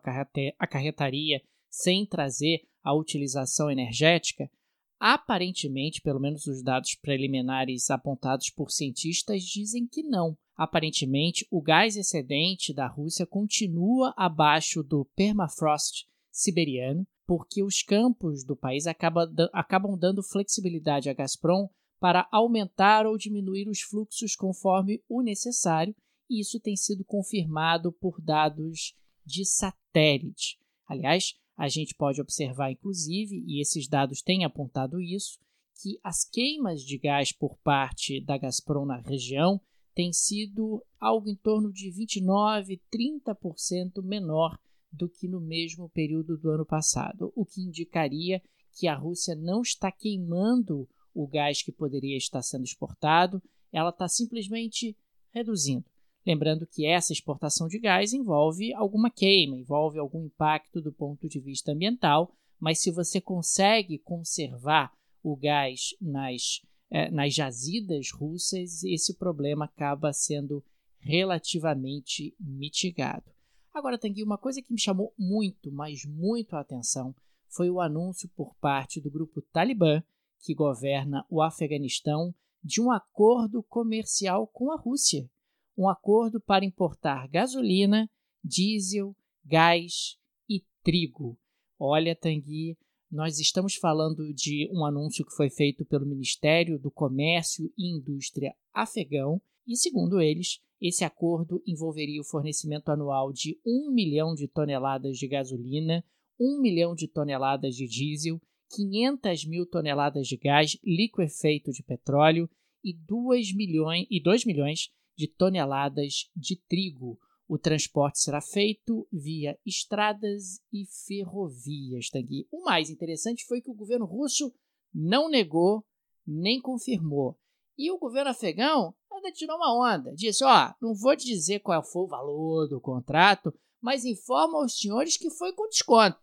acarretaria 0.58 1.40
sem 1.70 2.04
trazer 2.04 2.62
a 2.82 2.92
utilização 2.92 3.70
energética. 3.70 4.50
Aparentemente, 4.98 6.00
pelo 6.00 6.20
menos 6.20 6.46
os 6.46 6.62
dados 6.62 6.94
preliminares 6.94 7.90
apontados 7.90 8.50
por 8.50 8.70
cientistas 8.70 9.42
dizem 9.42 9.86
que 9.86 10.02
não. 10.02 10.36
Aparentemente, 10.56 11.46
o 11.50 11.60
gás 11.60 11.96
excedente 11.96 12.72
da 12.72 12.86
Rússia 12.86 13.26
continua 13.26 14.14
abaixo 14.16 14.82
do 14.82 15.04
permafrost 15.16 16.06
siberiano, 16.30 17.06
porque 17.26 17.62
os 17.62 17.82
campos 17.82 18.44
do 18.44 18.56
país 18.56 18.86
acabam, 18.86 19.98
dando 19.98 20.22
flexibilidade 20.22 21.08
à 21.08 21.14
Gazprom 21.14 21.68
para 21.98 22.28
aumentar 22.30 23.06
ou 23.06 23.16
diminuir 23.16 23.68
os 23.68 23.80
fluxos 23.80 24.36
conforme 24.36 25.02
o 25.08 25.22
necessário, 25.22 25.94
e 26.28 26.40
isso 26.40 26.60
tem 26.60 26.76
sido 26.76 27.04
confirmado 27.04 27.92
por 27.92 28.20
dados 28.20 28.94
de 29.24 29.44
satélite. 29.44 30.58
Aliás, 30.86 31.34
a 31.56 31.68
gente 31.68 31.94
pode 31.94 32.20
observar, 32.20 32.70
inclusive, 32.70 33.42
e 33.46 33.60
esses 33.60 33.88
dados 33.88 34.20
têm 34.20 34.44
apontado 34.44 35.00
isso, 35.00 35.38
que 35.80 35.98
as 36.02 36.24
queimas 36.24 36.82
de 36.82 36.98
gás 36.98 37.32
por 37.32 37.56
parte 37.58 38.20
da 38.20 38.36
Gazprom 38.36 38.84
na 38.84 38.98
região 38.98 39.60
têm 39.94 40.12
sido 40.12 40.84
algo 40.98 41.28
em 41.28 41.36
torno 41.36 41.72
de 41.72 41.90
29, 41.90 42.82
30% 42.92 44.02
menor 44.02 44.58
do 44.94 45.08
que 45.08 45.28
no 45.28 45.40
mesmo 45.40 45.88
período 45.90 46.36
do 46.36 46.50
ano 46.50 46.64
passado, 46.64 47.32
o 47.34 47.44
que 47.44 47.60
indicaria 47.60 48.40
que 48.72 48.86
a 48.86 48.96
Rússia 48.96 49.34
não 49.34 49.62
está 49.62 49.90
queimando 49.90 50.88
o 51.12 51.26
gás 51.26 51.62
que 51.62 51.72
poderia 51.72 52.16
estar 52.16 52.42
sendo 52.42 52.64
exportado, 52.64 53.42
ela 53.72 53.90
está 53.90 54.08
simplesmente 54.08 54.96
reduzindo. 55.32 55.84
Lembrando 56.26 56.66
que 56.66 56.86
essa 56.86 57.12
exportação 57.12 57.68
de 57.68 57.78
gás 57.78 58.12
envolve 58.12 58.72
alguma 58.72 59.10
queima, 59.10 59.56
envolve 59.56 59.98
algum 59.98 60.24
impacto 60.24 60.80
do 60.80 60.92
ponto 60.92 61.28
de 61.28 61.38
vista 61.38 61.72
ambiental, 61.72 62.32
mas 62.58 62.80
se 62.80 62.90
você 62.90 63.20
consegue 63.20 63.98
conservar 63.98 64.92
o 65.22 65.36
gás 65.36 65.94
nas, 66.00 66.62
eh, 66.90 67.10
nas 67.10 67.34
jazidas 67.34 68.10
russas, 68.10 68.82
esse 68.84 69.14
problema 69.16 69.66
acaba 69.66 70.12
sendo 70.12 70.64
relativamente 70.98 72.34
mitigado. 72.40 73.33
Agora, 73.74 73.96
aqui 73.96 74.22
uma 74.22 74.38
coisa 74.38 74.62
que 74.62 74.72
me 74.72 74.80
chamou 74.80 75.12
muito, 75.18 75.70
mas 75.70 76.06
muito 76.06 76.54
a 76.54 76.60
atenção 76.60 77.14
foi 77.48 77.68
o 77.68 77.80
anúncio 77.80 78.30
por 78.34 78.54
parte 78.56 79.00
do 79.00 79.10
grupo 79.10 79.42
Talibã, 79.52 80.02
que 80.40 80.54
governa 80.54 81.26
o 81.28 81.42
Afeganistão, 81.42 82.34
de 82.62 82.80
um 82.80 82.90
acordo 82.90 83.62
comercial 83.62 84.46
com 84.46 84.72
a 84.72 84.76
Rússia 84.76 85.28
um 85.76 85.88
acordo 85.88 86.40
para 86.40 86.64
importar 86.64 87.28
gasolina, 87.28 88.08
diesel, 88.42 89.14
gás 89.44 90.16
e 90.48 90.62
trigo. 90.82 91.38
Olha, 91.78 92.14
Tanguy, 92.14 92.78
nós 93.10 93.38
estamos 93.38 93.74
falando 93.74 94.32
de 94.32 94.68
um 94.72 94.84
anúncio 94.84 95.24
que 95.24 95.34
foi 95.34 95.50
feito 95.50 95.84
pelo 95.84 96.06
Ministério 96.06 96.78
do 96.78 96.90
Comércio 96.90 97.72
e 97.76 97.96
Indústria 97.96 98.54
afegão, 98.72 99.40
e 99.66 99.76
segundo 99.76 100.20
eles, 100.20 100.60
esse 100.86 101.02
acordo 101.02 101.62
envolveria 101.66 102.20
o 102.20 102.24
fornecimento 102.24 102.90
anual 102.90 103.32
de 103.32 103.58
1 103.64 103.90
milhão 103.90 104.34
de 104.34 104.46
toneladas 104.46 105.16
de 105.16 105.26
gasolina, 105.26 106.04
1 106.38 106.60
milhão 106.60 106.94
de 106.94 107.08
toneladas 107.08 107.74
de 107.74 107.86
diesel, 107.86 108.38
500 108.68 109.46
mil 109.46 109.66
toneladas 109.66 110.26
de 110.26 110.36
gás 110.36 110.76
liquefeito 110.84 111.72
de 111.72 111.82
petróleo 111.82 112.50
e 112.84 112.92
2 112.92 113.54
milhões, 113.54 114.06
e 114.10 114.22
2 114.22 114.44
milhões 114.44 114.90
de 115.16 115.26
toneladas 115.26 116.30
de 116.36 116.60
trigo. 116.68 117.18
O 117.48 117.56
transporte 117.58 118.20
será 118.20 118.42
feito 118.42 119.08
via 119.10 119.58
estradas 119.64 120.60
e 120.70 120.84
ferrovias, 121.06 122.10
Tanguy. 122.10 122.46
O 122.52 122.62
mais 122.62 122.90
interessante 122.90 123.46
foi 123.46 123.62
que 123.62 123.70
o 123.70 123.74
governo 123.74 124.04
russo 124.04 124.52
não 124.92 125.30
negou 125.30 125.82
nem 126.26 126.60
confirmou. 126.60 127.38
E 127.76 127.90
o 127.90 127.98
governo 127.98 128.30
afegão 128.30 128.94
ainda 129.12 129.32
tirou 129.32 129.56
uma 129.56 129.94
onda. 129.94 130.14
Disse: 130.14 130.44
Ó, 130.44 130.48
oh, 130.48 130.74
não 130.80 130.94
vou 130.94 131.16
te 131.16 131.26
dizer 131.26 131.60
qual 131.60 131.82
foi 131.82 132.02
o 132.02 132.08
valor 132.08 132.68
do 132.68 132.80
contrato, 132.80 133.52
mas 133.80 134.04
informa 134.04 134.58
aos 134.58 134.78
senhores 134.78 135.16
que 135.16 135.30
foi 135.30 135.52
com 135.52 135.68
desconto. 135.68 136.18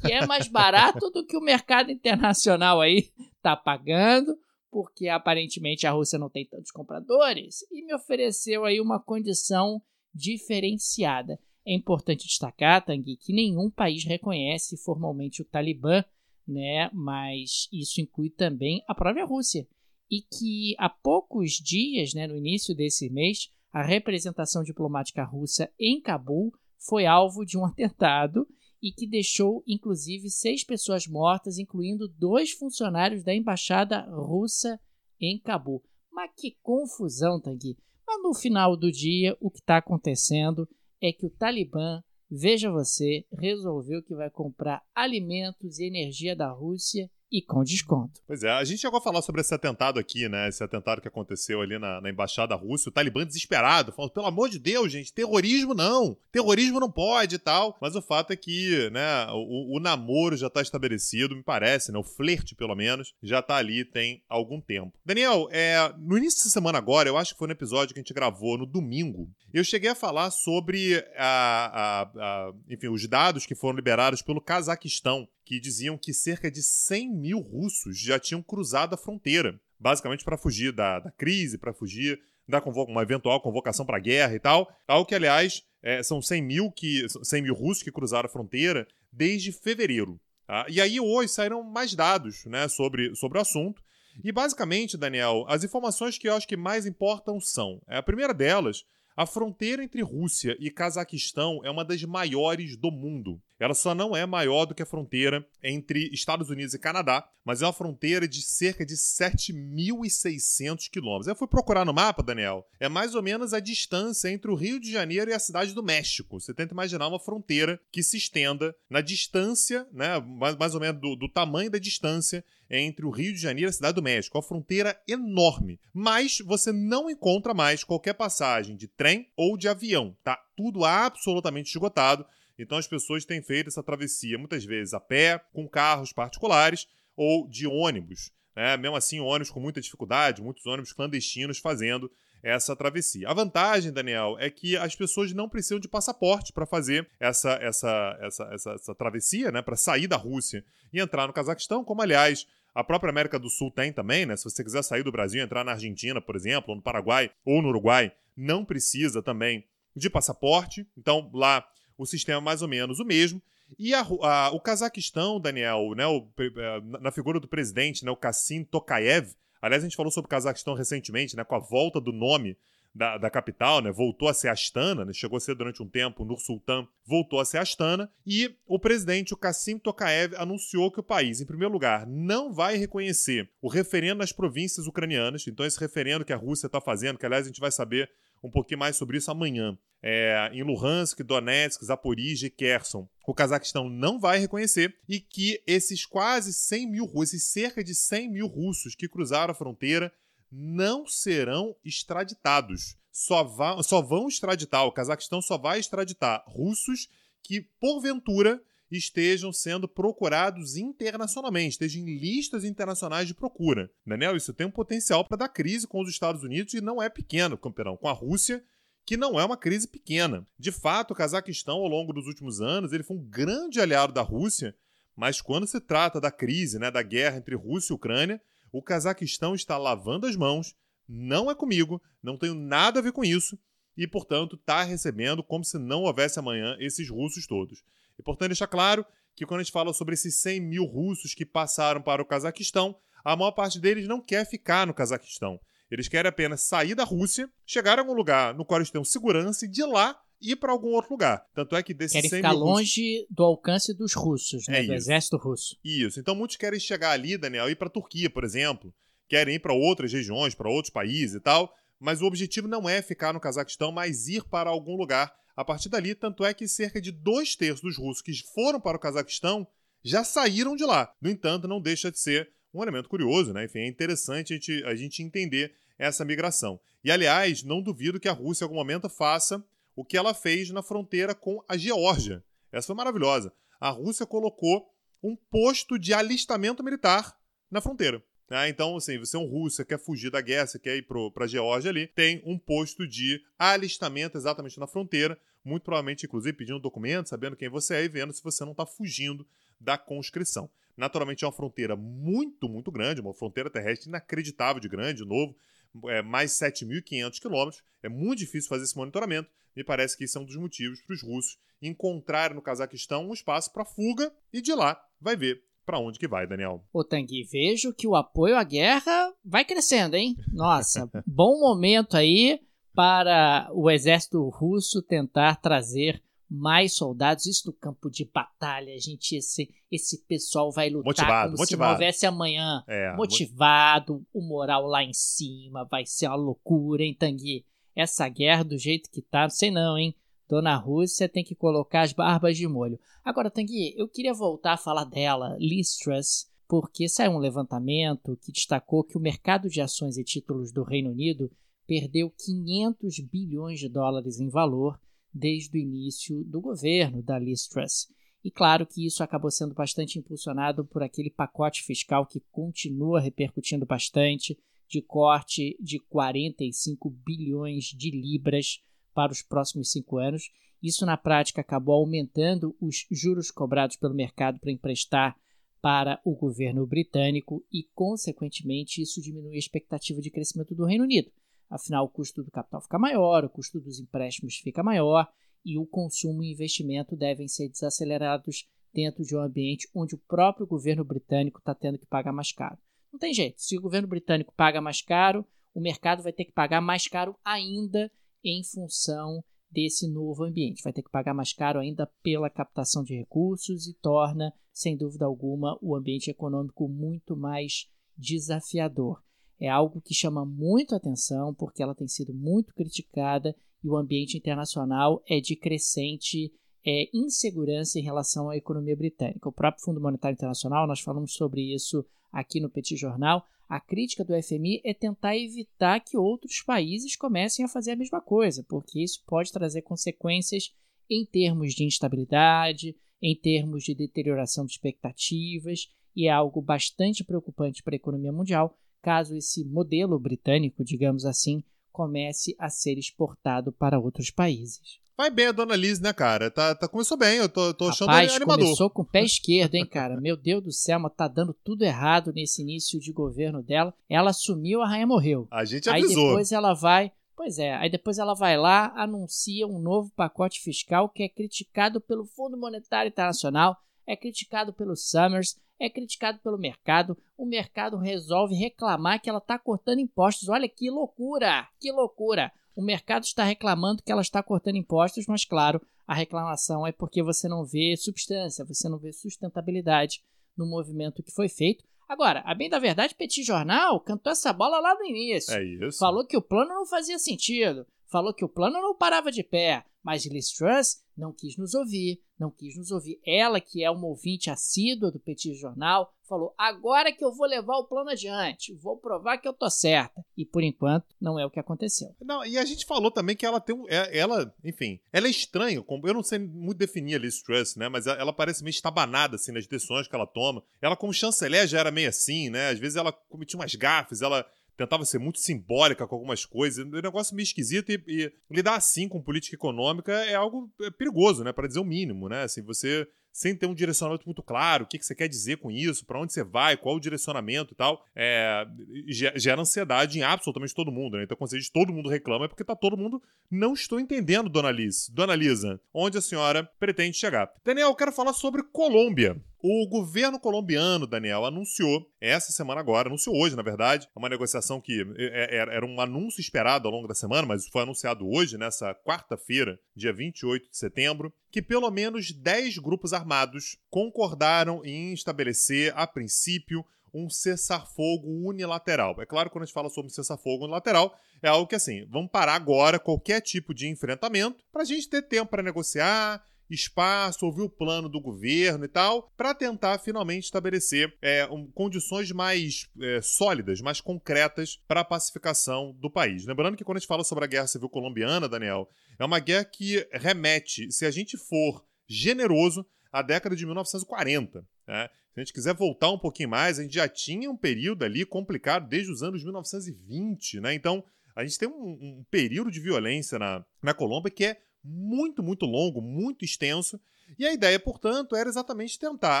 Que 0.00 0.12
é 0.12 0.26
mais 0.26 0.48
barato 0.48 1.10
do 1.10 1.24
que 1.24 1.36
o 1.36 1.40
mercado 1.40 1.90
internacional 1.90 2.80
aí 2.80 3.10
está 3.36 3.54
pagando 3.54 4.36
porque 4.76 5.08
aparentemente 5.08 5.86
a 5.86 5.92
Rússia 5.92 6.18
não 6.18 6.28
tem 6.28 6.44
tantos 6.44 6.70
compradores, 6.70 7.62
e 7.72 7.82
me 7.82 7.94
ofereceu 7.94 8.66
aí 8.66 8.78
uma 8.78 9.00
condição 9.00 9.80
diferenciada. 10.14 11.40
É 11.64 11.74
importante 11.74 12.26
destacar, 12.26 12.84
Tanguy, 12.84 13.16
que 13.16 13.32
nenhum 13.32 13.70
país 13.70 14.04
reconhece 14.04 14.76
formalmente 14.76 15.40
o 15.40 15.46
Talibã, 15.46 16.04
né? 16.46 16.90
mas 16.92 17.68
isso 17.72 18.02
inclui 18.02 18.28
também 18.28 18.84
a 18.86 18.94
própria 18.94 19.24
Rússia. 19.24 19.66
E 20.10 20.22
que 20.22 20.74
há 20.78 20.88
poucos 20.88 21.52
dias, 21.52 22.14
né, 22.14 22.26
no 22.26 22.36
início 22.36 22.74
desse 22.74 23.10
mês, 23.10 23.50
a 23.72 23.82
representação 23.82 24.62
diplomática 24.62 25.24
russa 25.24 25.70
em 25.78 26.00
Cabul 26.00 26.52
foi 26.78 27.06
alvo 27.06 27.44
de 27.44 27.58
um 27.58 27.64
atentado 27.66 28.46
e 28.82 28.92
que 28.92 29.06
deixou 29.06 29.62
inclusive 29.66 30.30
seis 30.30 30.62
pessoas 30.64 31.06
mortas, 31.06 31.58
incluindo 31.58 32.08
dois 32.08 32.52
funcionários 32.52 33.22
da 33.24 33.34
embaixada 33.34 34.00
russa 34.10 34.80
em 35.20 35.40
Cabul. 35.40 35.82
Mas 36.10 36.30
que 36.36 36.56
confusão, 36.62 37.40
Tanguy! 37.40 37.76
Mas 38.06 38.22
no 38.22 38.34
final 38.34 38.76
do 38.76 38.90
dia, 38.92 39.36
o 39.40 39.50
que 39.50 39.58
está 39.58 39.78
acontecendo 39.78 40.68
é 41.00 41.12
que 41.12 41.26
o 41.26 41.30
Talibã, 41.30 42.02
veja 42.30 42.70
você, 42.70 43.26
resolveu 43.32 44.02
que 44.02 44.14
vai 44.14 44.30
comprar 44.30 44.82
alimentos 44.94 45.78
e 45.78 45.86
energia 45.86 46.36
da 46.36 46.50
Rússia 46.50 47.10
e 47.30 47.42
com 47.42 47.62
desconto. 47.62 48.20
Pois 48.26 48.42
é, 48.42 48.50
a 48.50 48.64
gente 48.64 48.80
chegou 48.80 48.98
a 48.98 49.02
falar 49.02 49.22
sobre 49.22 49.40
esse 49.40 49.54
atentado 49.54 49.98
aqui, 49.98 50.28
né? 50.28 50.48
Esse 50.48 50.62
atentado 50.62 51.00
que 51.00 51.08
aconteceu 51.08 51.60
ali 51.60 51.78
na, 51.78 52.00
na 52.00 52.10
embaixada 52.10 52.54
russa, 52.54 52.88
o 52.88 52.92
Talibã 52.92 53.26
desesperado, 53.26 53.92
falando, 53.92 54.12
pelo 54.12 54.26
amor 54.26 54.48
de 54.48 54.58
Deus, 54.58 54.92
gente, 54.92 55.12
terrorismo 55.12 55.74
não, 55.74 56.16
terrorismo 56.30 56.80
não 56.80 56.90
pode 56.90 57.36
e 57.36 57.38
tal. 57.38 57.76
Mas 57.80 57.96
o 57.96 58.02
fato 58.02 58.32
é 58.32 58.36
que, 58.36 58.88
né, 58.90 59.26
o, 59.30 59.76
o 59.76 59.80
namoro 59.80 60.36
já 60.36 60.46
está 60.46 60.62
estabelecido, 60.62 61.36
me 61.36 61.42
parece, 61.42 61.92
né? 61.92 61.98
O 61.98 62.04
flerte, 62.04 62.54
pelo 62.54 62.74
menos, 62.74 63.12
já 63.22 63.40
está 63.40 63.56
ali 63.56 63.84
tem 63.84 64.22
algum 64.28 64.60
tempo. 64.60 64.92
Daniel, 65.04 65.48
é, 65.50 65.92
no 65.98 66.16
início 66.16 66.44
da 66.44 66.50
semana 66.50 66.78
agora, 66.78 67.08
eu 67.08 67.16
acho 67.16 67.32
que 67.32 67.38
foi 67.38 67.48
no 67.48 67.52
episódio 67.52 67.94
que 67.94 68.00
a 68.00 68.02
gente 68.02 68.14
gravou 68.14 68.56
no 68.58 68.66
domingo, 68.66 69.28
eu 69.52 69.64
cheguei 69.64 69.90
a 69.90 69.94
falar 69.94 70.30
sobre 70.30 71.02
a, 71.16 71.22
a, 71.22 72.02
a 72.02 72.52
enfim, 72.68 72.88
os 72.88 73.06
dados 73.06 73.46
que 73.46 73.54
foram 73.54 73.76
liberados 73.76 74.22
pelo 74.22 74.40
Cazaquistão 74.40 75.26
que 75.46 75.60
diziam 75.60 75.96
que 75.96 76.12
cerca 76.12 76.50
de 76.50 76.60
100 76.60 77.14
mil 77.14 77.38
russos 77.38 77.96
já 77.96 78.18
tinham 78.18 78.42
cruzado 78.42 78.94
a 78.94 78.98
fronteira, 78.98 79.58
basicamente 79.78 80.24
para 80.24 80.36
fugir 80.36 80.72
da, 80.72 80.98
da 80.98 81.10
crise, 81.12 81.56
para 81.56 81.72
fugir 81.72 82.20
da 82.48 82.60
uma 82.60 83.02
eventual 83.02 83.40
convocação 83.40 83.86
para 83.86 84.00
guerra 84.00 84.34
e 84.34 84.40
tal. 84.40 84.68
Algo 84.88 85.06
que, 85.06 85.14
aliás, 85.14 85.62
é, 85.80 86.02
são 86.02 86.20
100 86.20 86.42
mil, 86.42 86.70
que, 86.72 87.06
100 87.08 87.42
mil 87.42 87.54
russos 87.54 87.84
que 87.84 87.92
cruzaram 87.92 88.26
a 88.26 88.30
fronteira 88.30 88.88
desde 89.12 89.52
fevereiro. 89.52 90.20
Tá? 90.46 90.66
E 90.68 90.80
aí 90.80 90.98
hoje 90.98 91.32
saíram 91.32 91.62
mais 91.62 91.94
dados 91.94 92.44
né, 92.46 92.66
sobre, 92.66 93.14
sobre 93.14 93.38
o 93.38 93.40
assunto. 93.40 93.80
E 94.24 94.32
basicamente, 94.32 94.96
Daniel, 94.96 95.44
as 95.48 95.62
informações 95.62 96.18
que 96.18 96.28
eu 96.28 96.34
acho 96.34 96.48
que 96.48 96.56
mais 96.56 96.86
importam 96.86 97.40
são: 97.40 97.80
é, 97.86 97.98
a 97.98 98.02
primeira 98.02 98.34
delas 98.34 98.84
a 99.16 99.24
fronteira 99.24 99.82
entre 99.82 100.02
Rússia 100.02 100.54
e 100.60 100.70
Cazaquistão 100.70 101.60
é 101.64 101.70
uma 101.70 101.84
das 101.84 102.02
maiores 102.04 102.76
do 102.76 102.90
mundo. 102.90 103.40
Ela 103.58 103.72
só 103.72 103.94
não 103.94 104.14
é 104.14 104.26
maior 104.26 104.66
do 104.66 104.74
que 104.74 104.82
a 104.82 104.86
fronteira 104.86 105.42
entre 105.62 106.10
Estados 106.12 106.50
Unidos 106.50 106.74
e 106.74 106.78
Canadá, 106.78 107.26
mas 107.42 107.62
é 107.62 107.66
uma 107.66 107.72
fronteira 107.72 108.28
de 108.28 108.42
cerca 108.42 108.84
de 108.84 108.94
7.600 108.94 110.90
quilômetros. 110.90 111.26
Eu 111.26 111.34
fui 111.34 111.48
procurar 111.48 111.86
no 111.86 111.94
mapa, 111.94 112.22
Daniel. 112.22 112.66
É 112.78 112.86
mais 112.86 113.14
ou 113.14 113.22
menos 113.22 113.54
a 113.54 113.60
distância 113.60 114.28
entre 114.28 114.50
o 114.50 114.54
Rio 114.54 114.78
de 114.78 114.92
Janeiro 114.92 115.30
e 115.30 115.34
a 115.34 115.38
cidade 115.38 115.72
do 115.72 115.82
México. 115.82 116.38
Você 116.38 116.52
tenta 116.52 116.74
imaginar 116.74 117.08
uma 117.08 117.18
fronteira 117.18 117.80
que 117.90 118.02
se 118.02 118.18
estenda 118.18 118.76
na 118.90 119.00
distância, 119.00 119.86
né, 119.90 120.20
mais, 120.20 120.74
ou 120.74 120.80
menos 120.80 121.00
do, 121.00 121.16
do 121.16 121.28
tamanho 121.28 121.70
da 121.70 121.78
distância 121.78 122.44
entre 122.70 123.04
o 123.04 123.10
Rio 123.10 123.32
de 123.32 123.40
Janeiro 123.40 123.68
e 123.68 123.70
a 123.70 123.72
Cidade 123.72 123.94
do 123.94 124.02
México. 124.02 124.36
Uma 124.36 124.42
fronteira 124.42 125.00
enorme. 125.06 125.80
Mas 125.92 126.38
você 126.38 126.72
não 126.72 127.08
encontra 127.10 127.54
mais 127.54 127.84
qualquer 127.84 128.14
passagem 128.14 128.76
de 128.76 128.88
trem 128.88 129.28
ou 129.36 129.56
de 129.56 129.68
avião. 129.68 130.16
Tá 130.22 130.36
tudo 130.56 130.84
absolutamente 130.84 131.70
esgotado. 131.70 132.26
Então 132.58 132.78
as 132.78 132.86
pessoas 132.86 133.24
têm 133.24 133.42
feito 133.42 133.68
essa 133.68 133.82
travessia 133.82 134.38
muitas 134.38 134.64
vezes 134.64 134.94
a 134.94 135.00
pé, 135.00 135.40
com 135.52 135.68
carros 135.68 136.12
particulares 136.12 136.86
ou 137.16 137.48
de 137.48 137.66
ônibus. 137.66 138.30
Né? 138.54 138.76
Mesmo 138.76 138.96
assim, 138.96 139.20
ônibus 139.20 139.50
com 139.50 139.60
muita 139.60 139.80
dificuldade, 139.80 140.42
muitos 140.42 140.64
ônibus 140.66 140.92
clandestinos 140.92 141.58
fazendo 141.58 142.10
essa 142.42 142.76
travessia. 142.76 143.28
A 143.28 143.34
vantagem, 143.34 143.92
Daniel, 143.92 144.36
é 144.38 144.48
que 144.48 144.76
as 144.76 144.94
pessoas 144.94 145.32
não 145.32 145.48
precisam 145.48 145.80
de 145.80 145.88
passaporte 145.88 146.52
para 146.52 146.64
fazer 146.64 147.08
essa, 147.18 147.54
essa, 147.54 148.18
essa, 148.20 148.44
essa, 148.52 148.72
essa 148.72 148.94
travessia, 148.94 149.50
né? 149.50 149.60
para 149.60 149.76
sair 149.76 150.06
da 150.06 150.16
Rússia 150.16 150.64
e 150.92 151.00
entrar 151.00 151.26
no 151.26 151.32
Cazaquistão, 151.32 151.84
como 151.84 152.02
aliás 152.02 152.46
a 152.76 152.84
própria 152.84 153.10
América 153.10 153.38
do 153.38 153.48
Sul 153.48 153.70
tem 153.70 153.90
também, 153.90 154.26
né? 154.26 154.36
Se 154.36 154.44
você 154.44 154.62
quiser 154.62 154.82
sair 154.84 155.02
do 155.02 155.10
Brasil 155.10 155.40
e 155.40 155.44
entrar 155.44 155.64
na 155.64 155.72
Argentina, 155.72 156.20
por 156.20 156.36
exemplo, 156.36 156.70
ou 156.70 156.76
no 156.76 156.82
Paraguai 156.82 157.30
ou 157.42 157.62
no 157.62 157.68
Uruguai, 157.68 158.12
não 158.36 158.66
precisa 158.66 159.22
também 159.22 159.64
de 159.96 160.10
passaporte. 160.10 160.86
Então, 160.94 161.30
lá 161.32 161.66
o 161.96 162.04
sistema 162.04 162.38
é 162.38 162.44
mais 162.44 162.60
ou 162.60 162.68
menos 162.68 163.00
o 163.00 163.04
mesmo. 163.04 163.40
E 163.78 163.94
a, 163.94 164.00
a, 164.00 164.50
o 164.50 164.60
Cazaquistão, 164.60 165.40
Daniel, 165.40 165.94
né, 165.96 166.06
o, 166.06 166.28
é, 166.38 167.00
na 167.00 167.10
figura 167.10 167.40
do 167.40 167.48
presidente, 167.48 168.04
né, 168.04 168.10
o 168.10 168.16
Kassim 168.16 168.62
Tokayev, 168.62 169.32
aliás, 169.60 169.82
a 169.82 169.86
gente 169.86 169.96
falou 169.96 170.12
sobre 170.12 170.26
o 170.26 170.28
Cazaquistão 170.28 170.74
recentemente, 170.74 171.34
né, 171.34 171.44
com 171.44 171.54
a 171.54 171.58
volta 171.58 171.98
do 171.98 172.12
nome 172.12 172.58
da, 172.96 173.18
da 173.18 173.30
capital, 173.30 173.82
né? 173.82 173.92
Voltou 173.92 174.28
a 174.28 174.34
ser 174.34 174.48
Astana, 174.48 175.04
né? 175.04 175.12
chegou 175.12 175.36
a 175.36 175.40
ser 175.40 175.54
durante 175.54 175.82
um 175.82 175.88
tempo 175.88 176.24
Nur 176.24 176.40
Sultan, 176.40 176.88
voltou 177.04 177.38
a 177.38 177.44
ser 177.44 177.58
Astana. 177.58 178.10
E 178.26 178.56
o 178.66 178.78
presidente, 178.78 179.34
o 179.34 179.36
Kassim 179.36 179.78
Tokayev, 179.78 180.34
anunciou 180.36 180.90
que 180.90 181.00
o 181.00 181.04
país, 181.04 181.40
em 181.40 181.46
primeiro 181.46 181.72
lugar, 181.72 182.06
não 182.06 182.52
vai 182.52 182.76
reconhecer 182.76 183.50
o 183.60 183.68
referendo 183.68 184.18
nas 184.18 184.32
províncias 184.32 184.86
ucranianas. 184.86 185.46
Então, 185.46 185.66
esse 185.66 185.78
referendo 185.78 186.24
que 186.24 186.32
a 186.32 186.36
Rússia 186.36 186.66
está 186.66 186.80
fazendo, 186.80 187.18
que 187.18 187.26
aliás 187.26 187.44
a 187.44 187.48
gente 187.48 187.60
vai 187.60 187.70
saber 187.70 188.10
um 188.42 188.50
pouquinho 188.50 188.80
mais 188.80 188.96
sobre 188.96 189.18
isso 189.18 189.30
amanhã. 189.30 189.76
É, 190.02 190.50
em 190.52 190.62
Luhansk, 190.62 191.22
Donetsk, 191.22 191.84
Zaporizhia 191.84 192.48
e 192.48 192.50
Kherson, 192.50 193.08
o 193.26 193.34
Cazaquistão 193.34 193.88
não 193.88 194.20
vai 194.20 194.38
reconhecer 194.38 194.94
e 195.08 195.18
que 195.18 195.60
esses 195.66 196.06
quase 196.06 196.52
100 196.52 196.90
mil 196.90 197.10
esses 197.22 197.44
cerca 197.44 197.82
de 197.82 197.94
100 197.94 198.30
mil 198.30 198.46
russos 198.46 198.94
que 198.94 199.08
cruzaram 199.08 199.52
a 199.52 199.54
fronteira 199.54 200.12
não 200.50 201.06
serão 201.06 201.76
extraditados. 201.84 202.96
Só, 203.10 203.82
só 203.82 204.02
vão 204.02 204.28
extraditar, 204.28 204.84
o 204.84 204.92
Cazaquistão 204.92 205.40
só 205.40 205.56
vai 205.56 205.80
extraditar 205.80 206.44
russos 206.46 207.08
que, 207.42 207.62
porventura, 207.80 208.62
estejam 208.90 209.52
sendo 209.52 209.88
procurados 209.88 210.76
internacionalmente, 210.76 211.70
estejam 211.70 212.02
em 212.02 212.18
listas 212.18 212.64
internacionais 212.64 213.26
de 213.26 213.34
procura. 213.34 213.90
Daniel, 214.06 214.36
isso 214.36 214.52
tem 214.52 214.66
um 214.66 214.70
potencial 214.70 215.24
para 215.24 215.38
dar 215.38 215.48
crise 215.48 215.86
com 215.86 216.00
os 216.00 216.08
Estados 216.08 216.42
Unidos 216.42 216.74
e 216.74 216.80
não 216.80 217.02
é 217.02 217.08
pequeno, 217.08 217.58
campeão, 217.58 217.96
com 217.96 218.08
a 218.08 218.12
Rússia, 218.12 218.62
que 219.04 219.16
não 219.16 219.38
é 219.38 219.44
uma 219.44 219.56
crise 219.56 219.88
pequena. 219.88 220.46
De 220.58 220.72
fato, 220.72 221.12
o 221.12 221.16
Cazaquistão, 221.16 221.78
ao 221.78 221.88
longo 221.88 222.12
dos 222.12 222.26
últimos 222.26 222.60
anos, 222.60 222.92
ele 222.92 223.02
foi 223.02 223.16
um 223.16 223.24
grande 223.24 223.80
aliado 223.80 224.12
da 224.12 224.22
Rússia, 224.22 224.74
mas 225.14 225.40
quando 225.40 225.66
se 225.66 225.80
trata 225.80 226.20
da 226.20 226.30
crise, 226.30 226.78
né, 226.78 226.90
da 226.90 227.02
guerra 227.02 227.38
entre 227.38 227.54
Rússia 227.54 227.92
e 227.92 227.96
Ucrânia, 227.96 228.40
o 228.72 228.82
Cazaquistão 228.82 229.54
está 229.54 229.76
lavando 229.78 230.26
as 230.26 230.36
mãos, 230.36 230.74
não 231.08 231.50
é 231.50 231.54
comigo, 231.54 232.02
não 232.22 232.36
tenho 232.36 232.54
nada 232.54 232.98
a 232.98 233.02
ver 233.02 233.12
com 233.12 233.24
isso, 233.24 233.58
e, 233.96 234.06
portanto, 234.06 234.56
está 234.56 234.82
recebendo 234.82 235.42
como 235.42 235.64
se 235.64 235.78
não 235.78 236.02
houvesse 236.02 236.38
amanhã 236.38 236.76
esses 236.78 237.08
russos 237.08 237.46
todos. 237.46 237.82
É 238.18 238.20
importante 238.20 238.48
deixar 238.48 238.66
claro 238.66 239.04
que 239.34 239.46
quando 239.46 239.60
a 239.60 239.62
gente 239.62 239.72
fala 239.72 239.92
sobre 239.92 240.14
esses 240.14 240.36
100 240.36 240.60
mil 240.60 240.84
russos 240.84 241.34
que 241.34 241.46
passaram 241.46 242.02
para 242.02 242.22
o 242.22 242.26
Cazaquistão, 242.26 242.96
a 243.24 243.36
maior 243.36 243.52
parte 243.52 243.80
deles 243.80 244.06
não 244.06 244.20
quer 244.20 244.46
ficar 244.46 244.86
no 244.86 244.94
Cazaquistão. 244.94 245.60
Eles 245.90 246.08
querem 246.08 246.28
apenas 246.28 246.62
sair 246.62 246.94
da 246.94 247.04
Rússia, 247.04 247.50
chegar 247.64 247.98
a 247.98 248.02
algum 248.02 248.14
lugar 248.14 248.54
no 248.54 248.64
qual 248.64 248.78
eles 248.78 248.90
tenham 248.90 249.04
segurança 249.04 249.64
e 249.64 249.68
de 249.68 249.84
lá 249.84 250.20
ir 250.40 250.56
para 250.56 250.72
algum 250.72 250.88
outro 250.88 251.12
lugar. 251.12 251.44
Tanto 251.54 251.76
é 251.76 251.82
que 251.82 251.94
desses 251.94 252.12
querem 252.12 252.30
100 252.30 252.38
ficar 252.38 252.50
mil 252.50 252.58
longe 252.60 253.18
russos... 253.18 253.26
do 253.30 253.44
alcance 253.44 253.94
dos 253.94 254.14
russos, 254.14 254.66
né? 254.68 254.78
É 254.78 254.80
do 254.80 254.84
isso. 254.84 254.94
exército 254.94 255.36
russo. 255.36 255.76
Isso. 255.84 256.20
Então 256.20 256.34
muitos 256.34 256.56
querem 256.56 256.78
chegar 256.78 257.10
ali, 257.10 257.36
Daniel, 257.36 257.70
ir 257.70 257.76
para 257.76 257.88
a 257.88 257.90
Turquia, 257.90 258.30
por 258.30 258.44
exemplo. 258.44 258.94
Querem 259.28 259.56
ir 259.56 259.58
para 259.58 259.72
outras 259.72 260.12
regiões, 260.12 260.54
para 260.54 260.70
outros 260.70 260.92
países 260.92 261.36
e 261.36 261.40
tal. 261.40 261.72
Mas 261.98 262.20
o 262.20 262.26
objetivo 262.26 262.68
não 262.68 262.88
é 262.88 263.00
ficar 263.00 263.32
no 263.32 263.40
Cazaquistão, 263.40 263.90
mas 263.90 264.28
ir 264.28 264.44
para 264.44 264.70
algum 264.70 264.96
lugar 264.96 265.34
a 265.56 265.64
partir 265.64 265.88
dali. 265.88 266.14
Tanto 266.14 266.44
é 266.44 266.52
que 266.52 266.68
cerca 266.68 267.00
de 267.00 267.10
dois 267.10 267.56
terços 267.56 267.80
dos 267.80 267.96
russos 267.96 268.22
que 268.22 268.32
foram 268.54 268.80
para 268.80 268.96
o 268.96 269.00
Cazaquistão 269.00 269.66
já 270.04 270.22
saíram 270.22 270.76
de 270.76 270.84
lá. 270.84 271.12
No 271.20 271.30
entanto, 271.30 271.66
não 271.66 271.80
deixa 271.80 272.12
de 272.12 272.18
ser 272.18 272.50
um 272.72 272.82
elemento 272.82 273.08
curioso, 273.08 273.52
né? 273.52 273.64
Enfim, 273.64 273.80
é 273.80 273.88
interessante 273.88 274.52
a 274.52 274.56
gente, 274.56 274.84
a 274.84 274.94
gente 274.94 275.22
entender 275.22 275.74
essa 275.98 276.24
migração. 276.24 276.78
E, 277.02 277.10
aliás, 277.10 277.62
não 277.62 277.80
duvido 277.80 278.20
que 278.20 278.28
a 278.28 278.32
Rússia 278.32 278.64
em 278.64 278.66
algum 278.66 278.76
momento 278.76 279.08
faça 279.08 279.64
o 279.96 280.04
que 280.04 280.16
ela 280.16 280.34
fez 280.34 280.70
na 280.70 280.82
fronteira 280.82 281.34
com 281.34 281.64
a 281.66 281.76
Geórgia. 281.76 282.44
Essa 282.70 282.88
foi 282.88 282.94
maravilhosa. 282.94 283.50
A 283.80 283.88
Rússia 283.88 284.26
colocou 284.26 284.86
um 285.22 285.34
posto 285.34 285.98
de 285.98 286.12
alistamento 286.12 286.84
militar 286.84 287.34
na 287.70 287.80
fronteira. 287.80 288.22
Ah, 288.48 288.68
então, 288.68 288.96
assim, 288.96 289.18
você 289.18 289.36
é 289.36 289.40
um 289.40 289.46
russo, 289.46 289.84
quer 289.84 289.98
fugir 289.98 290.30
da 290.30 290.40
guerra, 290.40 290.68
você 290.68 290.78
quer 290.78 290.96
ir 290.96 291.06
para 291.32 291.44
a 291.44 291.48
Geórgia 291.48 291.90
ali, 291.90 292.06
tem 292.06 292.40
um 292.46 292.56
posto 292.56 293.08
de 293.08 293.42
alistamento 293.58 294.36
exatamente 294.36 294.78
na 294.78 294.86
fronteira, 294.86 295.36
muito 295.64 295.82
provavelmente, 295.82 296.26
inclusive, 296.26 296.56
pedindo 296.56 296.78
documento, 296.78 297.28
sabendo 297.28 297.56
quem 297.56 297.68
você 297.68 297.96
é 297.96 298.04
e 298.04 298.08
vendo 298.08 298.32
se 298.32 298.44
você 298.44 298.64
não 298.64 298.70
está 298.70 298.86
fugindo 298.86 299.44
da 299.80 299.98
conscrição. 299.98 300.70
Naturalmente, 300.96 301.44
é 301.44 301.46
uma 301.46 301.52
fronteira 301.52 301.96
muito, 301.96 302.68
muito 302.68 302.92
grande, 302.92 303.20
uma 303.20 303.34
fronteira 303.34 303.68
terrestre 303.68 304.08
inacreditável 304.08 304.80
de 304.80 304.88
grande, 304.88 305.22
de 305.22 305.28
novo, 305.28 305.56
é, 306.04 306.22
mais 306.22 306.52
7.500 306.52 307.40
quilômetros. 307.40 307.82
É 308.02 308.08
muito 308.08 308.38
difícil 308.40 308.68
fazer 308.68 308.84
esse 308.84 308.96
monitoramento. 308.96 309.50
Me 309.74 309.84
parece 309.84 310.16
que 310.16 310.24
isso 310.24 310.38
é 310.38 310.40
um 310.40 310.44
dos 310.44 310.56
motivos 310.56 311.00
para 311.02 311.14
os 311.14 311.22
russos 311.22 311.58
encontrarem 311.82 312.56
no 312.56 312.62
Cazaquistão 312.62 313.28
um 313.28 313.34
espaço 313.34 313.72
para 313.72 313.84
fuga 313.84 314.32
e 314.52 314.62
de 314.62 314.74
lá 314.74 314.98
vai 315.20 315.36
ver 315.36 315.62
para 315.84 316.00
onde 316.00 316.18
que 316.18 316.26
vai, 316.26 316.46
Daniel. 316.46 316.84
Ô 316.92 317.04
Tanguy, 317.04 317.44
vejo 317.44 317.92
que 317.92 318.08
o 318.08 318.16
apoio 318.16 318.56
à 318.56 318.64
guerra 318.64 319.32
vai 319.44 319.64
crescendo, 319.64 320.16
hein? 320.16 320.34
Nossa, 320.52 321.08
bom 321.24 321.60
momento 321.60 322.16
aí 322.16 322.60
para 322.92 323.68
o 323.72 323.90
exército 323.90 324.48
russo 324.48 325.00
tentar 325.02 325.56
trazer 325.56 326.20
mais 326.48 326.94
soldados, 326.94 327.46
isso 327.46 327.66
no 327.66 327.72
campo 327.72 328.08
de 328.08 328.24
batalha, 328.24 328.98
gente, 328.98 329.36
esse, 329.36 329.68
esse 329.90 330.24
pessoal 330.26 330.70
vai 330.70 330.88
lutar 330.88 331.06
motivado, 331.06 331.50
como 331.50 331.58
motivado. 331.58 331.66
se 331.66 331.76
não 331.76 331.92
houvesse 331.92 332.26
amanhã. 332.26 332.84
É, 332.86 333.16
motivado, 333.16 334.24
o 334.32 334.40
moral 334.40 334.86
lá 334.86 335.02
em 335.02 335.12
cima, 335.12 335.84
vai 335.84 336.06
ser 336.06 336.28
uma 336.28 336.36
loucura, 336.36 337.02
hein, 337.02 337.14
Tanguy? 337.14 337.64
Essa 337.94 338.28
guerra 338.28 338.62
do 338.62 338.78
jeito 338.78 339.10
que 339.10 339.22
tá, 339.22 339.42
não 339.42 339.50
sei 339.50 339.70
não, 339.70 339.98
hein? 339.98 340.14
Dona 340.48 340.76
Rússia 340.76 341.28
tem 341.28 341.42
que 341.42 341.54
colocar 341.54 342.02
as 342.02 342.12
barbas 342.12 342.56
de 342.56 342.68
molho. 342.68 343.00
Agora, 343.24 343.50
Tanguy, 343.50 343.94
eu 343.96 344.08
queria 344.08 344.32
voltar 344.32 344.74
a 344.74 344.78
falar 344.78 345.04
dela, 345.04 345.56
Liz 345.58 345.96
Truss, 345.96 346.48
porque 346.68 347.08
saiu 347.08 347.32
um 347.32 347.38
levantamento 347.38 348.38
que 348.40 348.52
destacou 348.52 349.02
que 349.02 349.16
o 349.16 349.20
mercado 349.20 349.68
de 349.68 349.80
ações 349.80 350.16
e 350.16 350.24
títulos 350.24 350.70
do 350.70 350.84
Reino 350.84 351.10
Unido 351.10 351.50
perdeu 351.86 352.30
500 352.30 353.20
bilhões 353.20 353.80
de 353.80 353.88
dólares 353.88 354.38
em 354.38 354.48
valor 354.48 355.00
desde 355.36 355.76
o 355.76 355.80
início 355.80 356.42
do 356.44 356.60
governo 356.60 357.22
da 357.22 357.38
Liz 357.38 357.66
Truss. 357.68 358.08
E 358.42 358.50
claro 358.50 358.86
que 358.86 359.04
isso 359.04 359.22
acabou 359.22 359.50
sendo 359.50 359.74
bastante 359.74 360.18
impulsionado 360.18 360.84
por 360.84 361.02
aquele 361.02 361.30
pacote 361.30 361.82
fiscal 361.82 362.24
que 362.24 362.40
continua 362.50 363.20
repercutindo 363.20 363.84
bastante, 363.84 364.58
de 364.88 365.02
corte 365.02 365.76
de 365.80 365.98
45 365.98 367.10
bilhões 367.10 367.86
de 367.86 368.10
libras 368.10 368.80
para 369.12 369.32
os 369.32 369.42
próximos 369.42 369.90
cinco 369.90 370.18
anos. 370.18 370.50
Isso, 370.80 371.04
na 371.04 371.16
prática, 371.16 371.60
acabou 371.60 371.96
aumentando 371.96 372.76
os 372.80 373.06
juros 373.10 373.50
cobrados 373.50 373.96
pelo 373.96 374.14
mercado 374.14 374.60
para 374.60 374.70
emprestar 374.70 375.36
para 375.82 376.20
o 376.24 376.34
governo 376.34 376.86
britânico 376.86 377.64
e, 377.72 377.84
consequentemente, 377.94 379.02
isso 379.02 379.20
diminui 379.20 379.56
a 379.56 379.58
expectativa 379.58 380.20
de 380.20 380.30
crescimento 380.30 380.74
do 380.74 380.84
Reino 380.84 381.04
Unido. 381.04 381.30
Afinal, 381.68 382.04
o 382.04 382.08
custo 382.08 382.42
do 382.42 382.50
capital 382.50 382.80
fica 382.80 382.98
maior, 382.98 383.44
o 383.44 383.50
custo 383.50 383.80
dos 383.80 383.98
empréstimos 383.98 384.56
fica 384.56 384.82
maior 384.82 385.28
e 385.64 385.76
o 385.78 385.86
consumo 385.86 386.42
e 386.42 386.52
investimento 386.52 387.16
devem 387.16 387.48
ser 387.48 387.68
desacelerados 387.68 388.68
dentro 388.94 389.24
de 389.24 389.36
um 389.36 389.40
ambiente 389.40 389.88
onde 389.94 390.14
o 390.14 390.18
próprio 390.18 390.66
governo 390.66 391.04
britânico 391.04 391.58
está 391.58 391.74
tendo 391.74 391.98
que 391.98 392.06
pagar 392.06 392.32
mais 392.32 392.52
caro. 392.52 392.78
Não 393.12 393.18
tem 393.18 393.34
jeito. 393.34 393.60
Se 393.60 393.76
o 393.76 393.80
governo 393.80 394.06
britânico 394.06 394.54
paga 394.56 394.80
mais 394.80 395.02
caro, 395.02 395.44
o 395.74 395.80
mercado 395.80 396.22
vai 396.22 396.32
ter 396.32 396.44
que 396.44 396.52
pagar 396.52 396.80
mais 396.80 397.08
caro 397.08 397.36
ainda 397.44 398.10
em 398.44 398.62
função 398.62 399.44
desse 399.70 400.08
novo 400.08 400.44
ambiente. 400.44 400.82
Vai 400.82 400.92
ter 400.92 401.02
que 401.02 401.10
pagar 401.10 401.34
mais 401.34 401.52
caro 401.52 401.80
ainda 401.80 402.06
pela 402.22 402.48
captação 402.48 403.02
de 403.02 403.16
recursos 403.16 403.86
e 403.86 403.94
torna, 403.94 404.54
sem 404.72 404.96
dúvida 404.96 405.24
alguma, 405.24 405.76
o 405.82 405.96
ambiente 405.96 406.30
econômico 406.30 406.88
muito 406.88 407.36
mais 407.36 407.90
desafiador 408.16 409.25
é 409.60 409.68
algo 409.68 410.00
que 410.00 410.14
chama 410.14 410.44
muito 410.44 410.94
atenção 410.94 411.54
porque 411.54 411.82
ela 411.82 411.94
tem 411.94 412.08
sido 412.08 412.34
muito 412.34 412.74
criticada 412.74 413.54
e 413.82 413.88
o 413.88 413.96
ambiente 413.96 414.36
internacional 414.36 415.22
é 415.28 415.40
de 415.40 415.56
crescente 415.56 416.52
é, 416.86 417.08
insegurança 417.12 417.98
em 417.98 418.02
relação 418.02 418.48
à 418.48 418.56
economia 418.56 418.96
britânica. 418.96 419.48
O 419.48 419.52
próprio 419.52 419.84
Fundo 419.84 420.00
Monetário 420.00 420.34
Internacional, 420.34 420.86
nós 420.86 421.00
falamos 421.00 421.32
sobre 421.34 421.74
isso 421.74 422.04
aqui 422.32 422.60
no 422.60 422.70
Petit 422.70 422.96
Jornal, 422.96 423.44
a 423.68 423.80
crítica 423.80 424.24
do 424.24 424.40
FMI 424.40 424.80
é 424.84 424.94
tentar 424.94 425.36
evitar 425.36 425.98
que 426.00 426.16
outros 426.16 426.62
países 426.62 427.16
comecem 427.16 427.64
a 427.64 427.68
fazer 427.68 427.92
a 427.92 427.96
mesma 427.96 428.20
coisa, 428.20 428.64
porque 428.68 429.02
isso 429.02 429.24
pode 429.26 429.50
trazer 429.50 429.82
consequências 429.82 430.72
em 431.10 431.24
termos 431.24 431.74
de 431.74 431.84
instabilidade, 431.84 432.96
em 433.20 433.34
termos 433.34 433.82
de 433.82 433.94
deterioração 433.94 434.64
de 434.64 434.72
expectativas, 434.72 435.90
e 436.14 436.28
é 436.28 436.30
algo 436.30 436.62
bastante 436.62 437.24
preocupante 437.24 437.82
para 437.82 437.94
a 437.94 437.96
economia 437.96 438.32
mundial, 438.32 438.76
caso 439.06 439.36
esse 439.36 439.62
modelo 439.62 440.18
britânico, 440.18 440.82
digamos 440.82 441.24
assim, 441.24 441.62
comece 441.92 442.56
a 442.58 442.68
ser 442.68 442.98
exportado 442.98 443.70
para 443.70 444.00
outros 444.00 444.32
países. 444.32 444.98
Vai 445.16 445.30
bem 445.30 445.46
a 445.46 445.52
Dona 445.52 445.76
Liz, 445.76 446.00
né, 446.00 446.12
cara? 446.12 446.50
Tá, 446.50 446.74
tá, 446.74 446.88
começou 446.88 447.16
bem, 447.16 447.36
eu 447.36 447.48
tô, 447.48 447.72
tô 447.72 447.88
achando 447.88 448.08
Rapaz, 448.08 448.34
animador. 448.34 448.64
começou 448.64 448.90
com 448.90 449.02
o 449.02 449.04
pé 449.04 449.22
esquerdo, 449.24 449.76
hein, 449.76 449.86
cara? 449.86 450.20
Meu 450.20 450.36
Deus 450.36 450.60
do 450.60 450.72
céu, 450.72 450.98
mas 450.98 451.14
tá 451.14 451.28
dando 451.28 451.54
tudo 451.54 451.84
errado 451.84 452.32
nesse 452.32 452.62
início 452.62 452.98
de 452.98 453.12
governo 453.12 453.62
dela. 453.62 453.94
Ela 454.10 454.32
sumiu, 454.32 454.82
a 454.82 454.88
rainha 454.88 455.06
morreu. 455.06 455.46
A 455.52 455.64
gente 455.64 455.88
Aí 455.88 456.02
avisou. 456.02 456.26
depois 456.26 456.50
ela 456.50 456.74
vai... 456.74 457.12
Pois 457.36 457.60
é, 457.60 457.74
aí 457.76 457.88
depois 457.88 458.18
ela 458.18 458.34
vai 458.34 458.56
lá, 458.56 458.92
anuncia 458.96 459.68
um 459.68 459.78
novo 459.78 460.10
pacote 460.16 460.60
fiscal 460.60 461.08
que 461.08 461.22
é 461.22 461.28
criticado 461.28 462.00
pelo 462.00 462.24
Fundo 462.24 462.56
Monetário 462.56 463.10
Internacional, 463.10 463.76
é 464.04 464.16
criticado 464.16 464.72
pelo 464.72 464.96
Summers, 464.96 465.54
é 465.78 465.88
criticado 465.90 466.38
pelo 466.38 466.58
mercado. 466.58 467.16
O 467.36 467.46
mercado 467.46 467.96
resolve 467.96 468.54
reclamar 468.54 469.20
que 469.20 469.28
ela 469.28 469.38
está 469.38 469.58
cortando 469.58 470.00
impostos. 470.00 470.48
Olha 470.48 470.68
que 470.68 470.90
loucura! 470.90 471.68
Que 471.80 471.92
loucura! 471.92 472.52
O 472.74 472.82
mercado 472.82 473.24
está 473.24 473.42
reclamando 473.42 474.02
que 474.02 474.12
ela 474.12 474.20
está 474.20 474.42
cortando 474.42 474.76
impostos, 474.76 475.26
mas 475.26 475.44
claro, 475.44 475.80
a 476.06 476.14
reclamação 476.14 476.86
é 476.86 476.92
porque 476.92 477.22
você 477.22 477.48
não 477.48 477.64
vê 477.64 477.96
substância, 477.96 478.64
você 478.64 478.88
não 478.88 478.98
vê 478.98 479.12
sustentabilidade 479.12 480.22
no 480.56 480.66
movimento 480.66 481.22
que 481.22 481.32
foi 481.32 481.48
feito. 481.48 481.84
Agora, 482.08 482.40
a 482.46 482.54
bem 482.54 482.70
da 482.70 482.78
verdade, 482.78 483.14
Petit 483.14 483.42
Jornal 483.42 483.98
cantou 484.00 484.30
essa 484.30 484.52
bola 484.52 484.78
lá 484.78 484.94
no 484.94 485.04
início. 485.04 485.54
É 485.54 485.64
isso. 485.64 485.98
Falou 485.98 486.24
que 486.24 486.36
o 486.36 486.42
plano 486.42 486.68
não 486.74 486.86
fazia 486.86 487.18
sentido. 487.18 487.86
Falou 488.06 488.32
que 488.32 488.44
o 488.44 488.48
plano 488.48 488.80
não 488.80 488.94
parava 488.94 489.32
de 489.32 489.42
pé. 489.42 489.84
Mas 490.04 490.24
Liz 490.24 490.52
Truss 490.52 491.02
não 491.16 491.32
quis 491.32 491.56
nos 491.56 491.74
ouvir, 491.74 492.20
não 492.38 492.50
quis 492.50 492.76
nos 492.76 492.90
ouvir. 492.90 493.20
Ela, 493.26 493.60
que 493.60 493.82
é 493.82 493.90
uma 493.90 494.06
ouvinte 494.06 494.50
assídua 494.50 495.10
do 495.10 495.18
Petit 495.18 495.54
Jornal, 495.54 496.12
falou: 496.28 496.54
agora 496.58 497.12
que 497.12 497.24
eu 497.24 497.32
vou 497.32 497.46
levar 497.46 497.76
o 497.78 497.84
plano 497.86 498.10
adiante, 498.10 498.74
vou 498.74 498.96
provar 498.98 499.38
que 499.38 499.48
eu 499.48 499.52
tô 499.52 499.70
certa. 499.70 500.24
E 500.36 500.44
por 500.44 500.62
enquanto, 500.62 501.06
não 501.20 501.38
é 501.38 501.46
o 501.46 501.50
que 501.50 501.58
aconteceu. 501.60 502.14
Não, 502.20 502.44
e 502.44 502.58
a 502.58 502.64
gente 502.64 502.84
falou 502.84 503.10
também 503.10 503.34
que 503.34 503.46
ela 503.46 503.60
tem 503.60 503.74
um. 503.74 503.88
é- 503.88 504.16
Ela, 504.16 504.54
enfim, 504.64 505.00
ela 505.12 505.26
é 505.26 505.30
estranha. 505.30 505.82
Eu 506.04 506.14
não 506.14 506.22
sei 506.22 506.38
muito 506.38 506.78
definir 506.78 507.14
a 507.14 507.18
Liz 507.18 507.42
Truss, 507.42 507.76
né? 507.76 507.88
Mas 507.88 508.06
ela 508.06 508.32
parece 508.32 508.62
meio 508.62 508.72
estabanada, 508.72 509.36
assim, 509.36 509.52
nas 509.52 509.66
decisões 509.66 510.06
que 510.08 510.14
ela 510.14 510.26
toma. 510.26 510.62
Ela, 510.80 510.96
como 510.96 511.12
chanceler, 511.14 511.66
já 511.66 511.80
era 511.80 511.90
meio 511.90 512.08
assim, 512.08 512.50
né? 512.50 512.68
Às 512.70 512.78
vezes 512.78 512.96
ela 512.96 513.12
cometia 513.12 513.58
umas 513.58 513.74
gafes, 513.74 514.20
ela 514.22 514.46
tentava 514.76 515.04
ser 515.04 515.18
muito 515.18 515.38
simbólica 515.38 516.06
com 516.06 516.14
algumas 516.14 516.44
coisas. 516.44 516.84
Um 516.84 516.90
negócio 516.90 517.34
meio 517.34 517.44
esquisito 517.44 517.90
e, 517.90 518.02
e 518.06 518.32
lidar 518.50 518.76
assim 518.76 519.08
com 519.08 519.22
política 519.22 519.56
econômica 519.56 520.12
é 520.12 520.34
algo 520.34 520.70
é, 520.82 520.90
perigoso, 520.90 521.42
né? 521.42 521.52
Para 521.52 521.66
dizer 521.66 521.80
o 521.80 521.84
mínimo, 521.84 522.28
né? 522.28 522.42
Assim, 522.42 522.62
você 522.62 523.06
sem 523.36 523.54
ter 523.54 523.66
um 523.66 523.74
direcionamento 523.74 524.24
muito 524.24 524.42
claro, 524.42 524.84
o 524.84 524.86
que, 524.86 524.98
que 524.98 525.04
você 525.04 525.14
quer 525.14 525.28
dizer 525.28 525.58
com 525.58 525.70
isso, 525.70 526.06
para 526.06 526.18
onde 526.18 526.32
você 526.32 526.42
vai, 526.42 526.74
qual 526.74 526.96
o 526.96 527.00
direcionamento 527.00 527.74
e 527.74 527.76
tal, 527.76 528.02
é, 528.14 528.66
ge- 529.08 529.32
gera 529.36 529.60
ansiedade 529.60 530.18
em 530.18 530.22
absolutamente 530.22 530.74
todo 530.74 530.90
mundo, 530.90 531.18
né? 531.18 531.24
Então, 531.24 531.36
quando 531.36 531.50
você 531.50 531.58
diz 531.58 531.68
todo 531.68 531.92
mundo 531.92 532.08
reclama, 532.08 532.46
é 532.46 532.48
porque 532.48 532.64
tá 532.64 532.74
todo 532.74 532.96
mundo 532.96 533.22
não 533.50 533.74
estou 533.74 534.00
entendendo, 534.00 534.48
dona 534.48 534.70
Liz. 534.70 535.10
Dona 535.10 535.34
Lisa, 535.34 535.78
onde 535.92 536.16
a 536.16 536.22
senhora 536.22 536.64
pretende 536.80 537.18
chegar? 537.18 537.52
Daniel, 537.62 537.88
eu 537.88 537.94
quero 537.94 538.10
falar 538.12 538.32
sobre 538.32 538.62
Colômbia. 538.62 539.36
O 539.68 539.88
governo 539.88 540.38
colombiano, 540.38 541.06
Daniel, 541.08 541.44
anunciou 541.44 542.08
essa 542.20 542.52
semana 542.52 542.78
agora, 542.80 543.08
anunciou 543.08 543.36
hoje, 543.36 543.56
na 543.56 543.62
verdade, 543.62 544.08
uma 544.14 544.28
negociação 544.28 544.80
que 544.80 545.04
é- 545.18 545.56
é- 545.56 545.76
era 545.76 545.84
um 545.84 546.00
anúncio 546.00 546.40
esperado 546.40 546.86
ao 546.86 546.94
longo 546.94 547.08
da 547.08 547.14
semana, 547.14 547.46
mas 547.48 547.66
foi 547.66 547.82
anunciado 547.82 548.28
hoje, 548.28 548.56
nessa 548.56 548.94
quarta-feira, 548.94 549.78
dia 549.94 550.12
28 550.12 550.70
de 550.70 550.76
setembro, 550.76 551.32
que 551.56 551.62
pelo 551.62 551.90
menos 551.90 552.32
10 552.32 552.76
grupos 552.76 553.14
armados 553.14 553.78
concordaram 553.88 554.84
em 554.84 555.14
estabelecer, 555.14 555.90
a 555.96 556.06
princípio, 556.06 556.84
um 557.14 557.30
cessar-fogo 557.30 558.28
unilateral. 558.46 559.16
É 559.22 559.24
claro, 559.24 559.48
quando 559.48 559.62
a 559.62 559.64
gente 559.64 559.72
fala 559.72 559.88
sobre 559.88 560.12
cessar-fogo 560.12 560.64
unilateral, 560.64 561.18
é 561.42 561.48
algo 561.48 561.66
que 561.66 561.74
assim, 561.74 562.04
vamos 562.10 562.30
parar 562.30 562.56
agora 562.56 562.98
qualquer 562.98 563.40
tipo 563.40 563.72
de 563.72 563.88
enfrentamento 563.88 564.62
para 564.70 564.82
a 564.82 564.84
gente 564.84 565.08
ter 565.08 565.22
tempo 565.22 565.50
para 565.50 565.62
negociar, 565.62 566.44
espaço, 566.70 567.46
ouvir 567.46 567.62
o 567.62 567.68
plano 567.70 568.08
do 568.08 568.20
governo 568.20 568.84
e 568.84 568.88
tal, 568.88 569.30
para 569.36 569.54
tentar 569.54 569.98
finalmente 569.98 570.44
estabelecer 570.44 571.16
é, 571.22 571.46
um- 571.46 571.70
condições 571.70 572.30
mais 572.32 572.86
é, 573.00 573.20
sólidas, 573.22 573.80
mais 573.80 574.00
concretas 574.00 574.76
para 574.88 575.00
a 575.00 575.04
pacificação 575.04 575.92
do 576.00 576.10
país. 576.10 576.44
Lembrando 576.44 576.76
que 576.76 576.84
quando 576.84 576.96
a 576.96 577.00
gente 577.00 577.08
fala 577.08 577.24
sobre 577.24 577.44
a 577.44 577.48
guerra 577.48 577.66
civil 577.66 577.88
colombiana, 577.88 578.48
Daniel, 578.48 578.88
é 579.18 579.24
uma 579.24 579.38
guerra 579.38 579.64
que 579.64 580.06
remete, 580.12 580.90
se 580.90 581.06
a 581.06 581.10
gente 581.10 581.36
for 581.36 581.84
generoso, 582.08 582.84
à 583.12 583.22
década 583.22 583.56
de 583.56 583.64
1940. 583.64 584.58
né? 584.86 585.08
Se 585.32 585.40
a 585.40 585.44
gente 585.44 585.52
quiser 585.52 585.74
voltar 585.74 586.10
um 586.10 586.18
pouquinho 586.18 586.48
mais, 586.48 586.78
a 586.78 586.82
gente 586.82 586.94
já 586.94 587.08
tinha 587.08 587.50
um 587.50 587.56
período 587.56 588.04
ali 588.04 588.24
complicado 588.26 588.88
desde 588.88 589.10
os 589.12 589.22
anos 589.22 589.42
1920, 589.42 590.60
né? 590.60 590.74
Então, 590.74 591.04
a 591.34 591.44
gente 591.44 591.58
tem 591.58 591.68
um, 591.68 591.72
um 591.72 592.24
período 592.30 592.70
de 592.70 592.80
violência 592.80 593.38
na, 593.38 593.64
na 593.82 593.92
Colômbia 593.94 594.30
que 594.30 594.44
é 594.44 594.58
muito, 594.86 595.42
muito 595.42 595.66
longo, 595.66 596.00
muito 596.00 596.44
extenso. 596.44 597.00
E 597.38 597.44
a 597.44 597.52
ideia, 597.52 597.78
portanto, 597.78 598.36
era 598.36 598.48
exatamente 598.48 598.98
tentar 598.98 599.40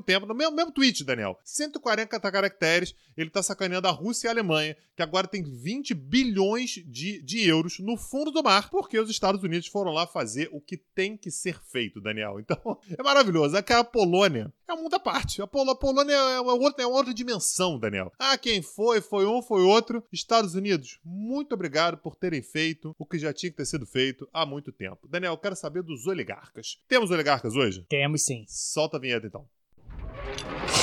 tempo, 0.00 0.26
no 0.26 0.34
mesmo, 0.34 0.54
mesmo 0.54 0.72
tweet, 0.72 1.02
Daniel. 1.02 1.38
140 1.44 2.18
caracteres, 2.20 2.94
ele 3.16 3.30
tá 3.30 3.42
sacaneando 3.42 3.88
a 3.88 3.92
Rússia 3.92 4.26
e 4.26 4.28
a 4.28 4.32
Alemanha, 4.32 4.76
que 4.96 5.02
agora 5.02 5.26
tem 5.26 5.42
20 5.42 5.92
bilhões 5.94 6.70
de, 6.86 7.20
de 7.22 7.48
euros 7.48 7.78
no 7.78 7.96
fundo 7.96 8.30
do 8.30 8.42
mar, 8.42 8.70
porque 8.70 8.98
os 8.98 9.10
Estados 9.10 9.42
Unidos 9.42 9.68
foram 9.68 9.92
lá 9.92 10.06
fazer 10.06 10.48
o 10.52 10.60
que 10.60 10.76
tem 10.76 11.16
que 11.16 11.30
ser 11.30 11.47
feito, 11.52 12.00
Daniel. 12.00 12.38
Então, 12.48 12.78
é 12.96 13.02
maravilhoso. 13.02 13.56
Aquela 13.56 13.84
Polônia 13.84 14.52
é 14.66 14.72
um 14.72 14.82
mundo 14.82 14.94
à 14.94 15.00
parte. 15.00 15.42
A, 15.42 15.46
Pol 15.46 15.68
a 15.70 15.74
Polônia 15.74 16.14
é 16.14 16.40
uma, 16.40 16.54
outra, 16.54 16.82
é 16.82 16.86
uma 16.86 16.96
outra 16.96 17.12
dimensão, 17.12 17.78
Daniel. 17.78 18.12
Ah, 18.18 18.38
quem 18.38 18.62
foi, 18.62 19.00
foi 19.00 19.26
um, 19.26 19.42
foi 19.42 19.62
outro. 19.62 20.02
Estados 20.10 20.54
Unidos, 20.54 20.98
muito 21.04 21.54
obrigado 21.54 21.98
por 21.98 22.16
terem 22.16 22.42
feito 22.42 22.94
o 22.98 23.04
que 23.04 23.18
já 23.18 23.32
tinha 23.32 23.50
que 23.50 23.56
ter 23.56 23.66
sido 23.66 23.86
feito 23.86 24.28
há 24.32 24.46
muito 24.46 24.72
tempo. 24.72 25.06
Daniel, 25.08 25.34
eu 25.34 25.38
quero 25.38 25.56
saber 25.56 25.82
dos 25.82 26.06
oligarcas. 26.06 26.78
Temos 26.88 27.10
oligarcas 27.10 27.54
hoje? 27.54 27.84
Temos 27.88 28.24
sim. 28.24 28.44
Solta 28.48 28.96
a 28.96 29.00
vinheta 29.00 29.26
então. 29.26 29.46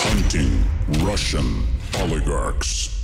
Hunting 0.05 1.03
Russian 1.03 1.43
oligarchs. 2.01 2.94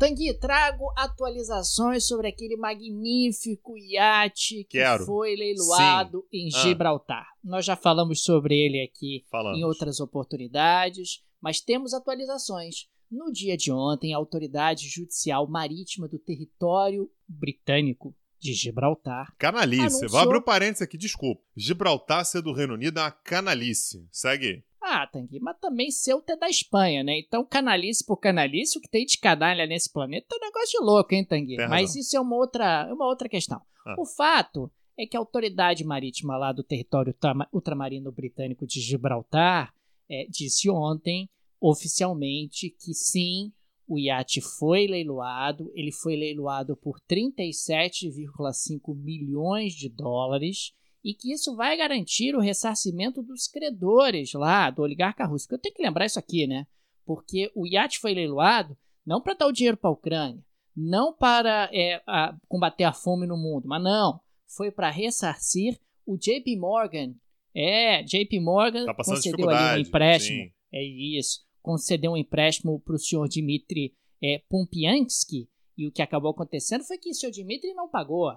Tanguy, 0.00 0.32
trago 0.38 0.84
atualizações 0.96 2.06
sobre 2.06 2.26
aquele 2.28 2.56
magnífico 2.56 3.76
iate 3.76 4.64
que 4.64 4.78
Quero. 4.78 5.04
foi 5.04 5.36
leiloado 5.36 6.26
em 6.32 6.48
Ah. 6.54 6.58
Gibraltar. 6.62 7.26
Nós 7.44 7.66
já 7.66 7.76
falamos 7.76 8.24
sobre 8.24 8.56
ele 8.58 8.80
aqui 8.82 9.26
Falamos. 9.30 9.58
em 9.58 9.64
outras 9.64 10.00
oportunidades, 10.00 11.22
mas 11.40 11.60
temos 11.60 11.92
atualizações. 11.92 12.88
No 13.10 13.30
dia 13.30 13.56
de 13.56 13.70
ontem, 13.70 14.14
a 14.14 14.16
Autoridade 14.16 14.88
Judicial 14.88 15.46
Marítima 15.48 16.08
do 16.08 16.18
Território 16.18 17.10
Britânico 17.28 18.14
de 18.38 18.54
Gibraltar 18.54 19.34
Canalice. 19.36 19.82
Anunciou- 19.82 20.10
Vou 20.10 20.20
abrir 20.20 20.38
um 20.38 20.42
parênteses 20.42 20.80
aqui, 20.82 20.96
desculpa. 20.96 21.42
Gibraltar 21.54 22.24
ser 22.24 22.40
do 22.40 22.54
Reino 22.54 22.72
Unido 22.72 22.98
é 22.98 23.02
uma 23.02 23.10
canalice. 23.10 24.06
Segue 24.10 24.64
Ah, 24.92 25.06
Tanguy, 25.06 25.38
mas 25.40 25.56
também 25.60 25.90
Ceuta 25.90 26.32
é 26.32 26.36
da 26.36 26.48
Espanha, 26.48 27.04
né? 27.04 27.18
Então, 27.20 27.44
canalice 27.44 28.04
por 28.04 28.16
canalice, 28.16 28.76
o 28.76 28.80
que 28.80 28.88
tem 28.88 29.06
de 29.06 29.18
canalha 29.18 29.64
nesse 29.66 29.92
planeta 29.92 30.26
é 30.32 30.36
um 30.36 30.46
negócio 30.46 30.80
de 30.80 30.84
louco, 30.84 31.14
hein, 31.14 31.24
Tanguy? 31.24 31.56
Tem 31.56 31.68
Mas 31.68 31.82
razão. 31.90 32.00
isso 32.00 32.16
é 32.16 32.20
uma 32.20 32.36
outra, 32.36 32.86
é 32.88 32.92
uma 32.92 33.06
outra 33.06 33.28
questão. 33.28 33.60
Ah. 33.86 33.94
O 33.98 34.04
fato 34.04 34.70
é 34.98 35.06
que 35.06 35.16
a 35.16 35.20
autoridade 35.20 35.84
marítima 35.84 36.36
lá 36.36 36.52
do 36.52 36.64
território 36.64 37.12
ultrama- 37.12 37.48
ultramarino 37.52 38.10
britânico 38.10 38.66
de 38.66 38.80
Gibraltar 38.80 39.72
eh, 40.10 40.26
disse 40.28 40.68
ontem, 40.68 41.28
oficialmente, 41.60 42.70
que 42.70 42.92
sim, 42.92 43.52
o 43.86 43.98
iate 43.98 44.40
foi 44.40 44.86
leiloado. 44.86 45.70
Ele 45.74 45.92
foi 45.92 46.16
leiloado 46.16 46.76
por 46.76 46.98
37,5 47.08 48.94
milhões 48.94 49.72
de 49.72 49.88
dólares 49.88 50.72
e 51.04 51.14
que 51.14 51.32
isso 51.32 51.54
vai 51.56 51.76
garantir 51.76 52.34
o 52.34 52.40
ressarcimento 52.40 53.22
dos 53.22 53.46
credores 53.48 54.32
lá 54.34 54.70
do 54.70 54.82
oligarca 54.82 55.24
russo. 55.26 55.46
Porque 55.46 55.54
Eu 55.54 55.60
tenho 55.60 55.74
que 55.74 55.82
lembrar 55.82 56.06
isso 56.06 56.18
aqui, 56.18 56.46
né? 56.46 56.66
Porque 57.06 57.50
o 57.54 57.66
iate 57.66 57.98
foi 57.98 58.14
leiloado 58.14 58.76
não 59.06 59.20
para 59.20 59.34
dar 59.34 59.46
o 59.46 59.52
dinheiro 59.52 59.76
para 59.76 59.88
a 59.90 59.92
Ucrânia, 59.92 60.42
não 60.76 61.12
para 61.12 61.68
é, 61.72 62.02
a- 62.06 62.36
combater 62.48 62.84
a 62.84 62.92
fome 62.92 63.26
no 63.26 63.36
mundo, 63.36 63.66
mas 63.66 63.82
não, 63.82 64.20
foi 64.46 64.70
para 64.70 64.90
ressarcir 64.90 65.80
o 66.06 66.16
JP 66.16 66.56
Morgan. 66.58 67.14
É, 67.54 68.02
JP 68.02 68.38
Morgan 68.40 68.84
Tá 68.84 68.94
concedeu 68.94 69.48
ali 69.50 69.80
um 69.80 69.86
empréstimo. 69.86 70.38
Sim. 70.44 70.52
É 70.72 70.82
isso. 70.84 71.40
Concedeu 71.62 72.12
um 72.12 72.16
empréstimo 72.16 72.78
para 72.80 72.94
o 72.94 72.98
senhor 72.98 73.28
Dmitry 73.28 73.94
é, 74.22 74.40
Pompiansky. 74.48 75.48
E 75.76 75.88
o 75.88 75.92
que 75.92 76.02
acabou 76.02 76.30
acontecendo 76.30 76.84
foi 76.84 76.98
que 76.98 77.10
o 77.10 77.14
senhor 77.14 77.32
Dmitry 77.32 77.72
não 77.74 77.88
pagou. 77.88 78.30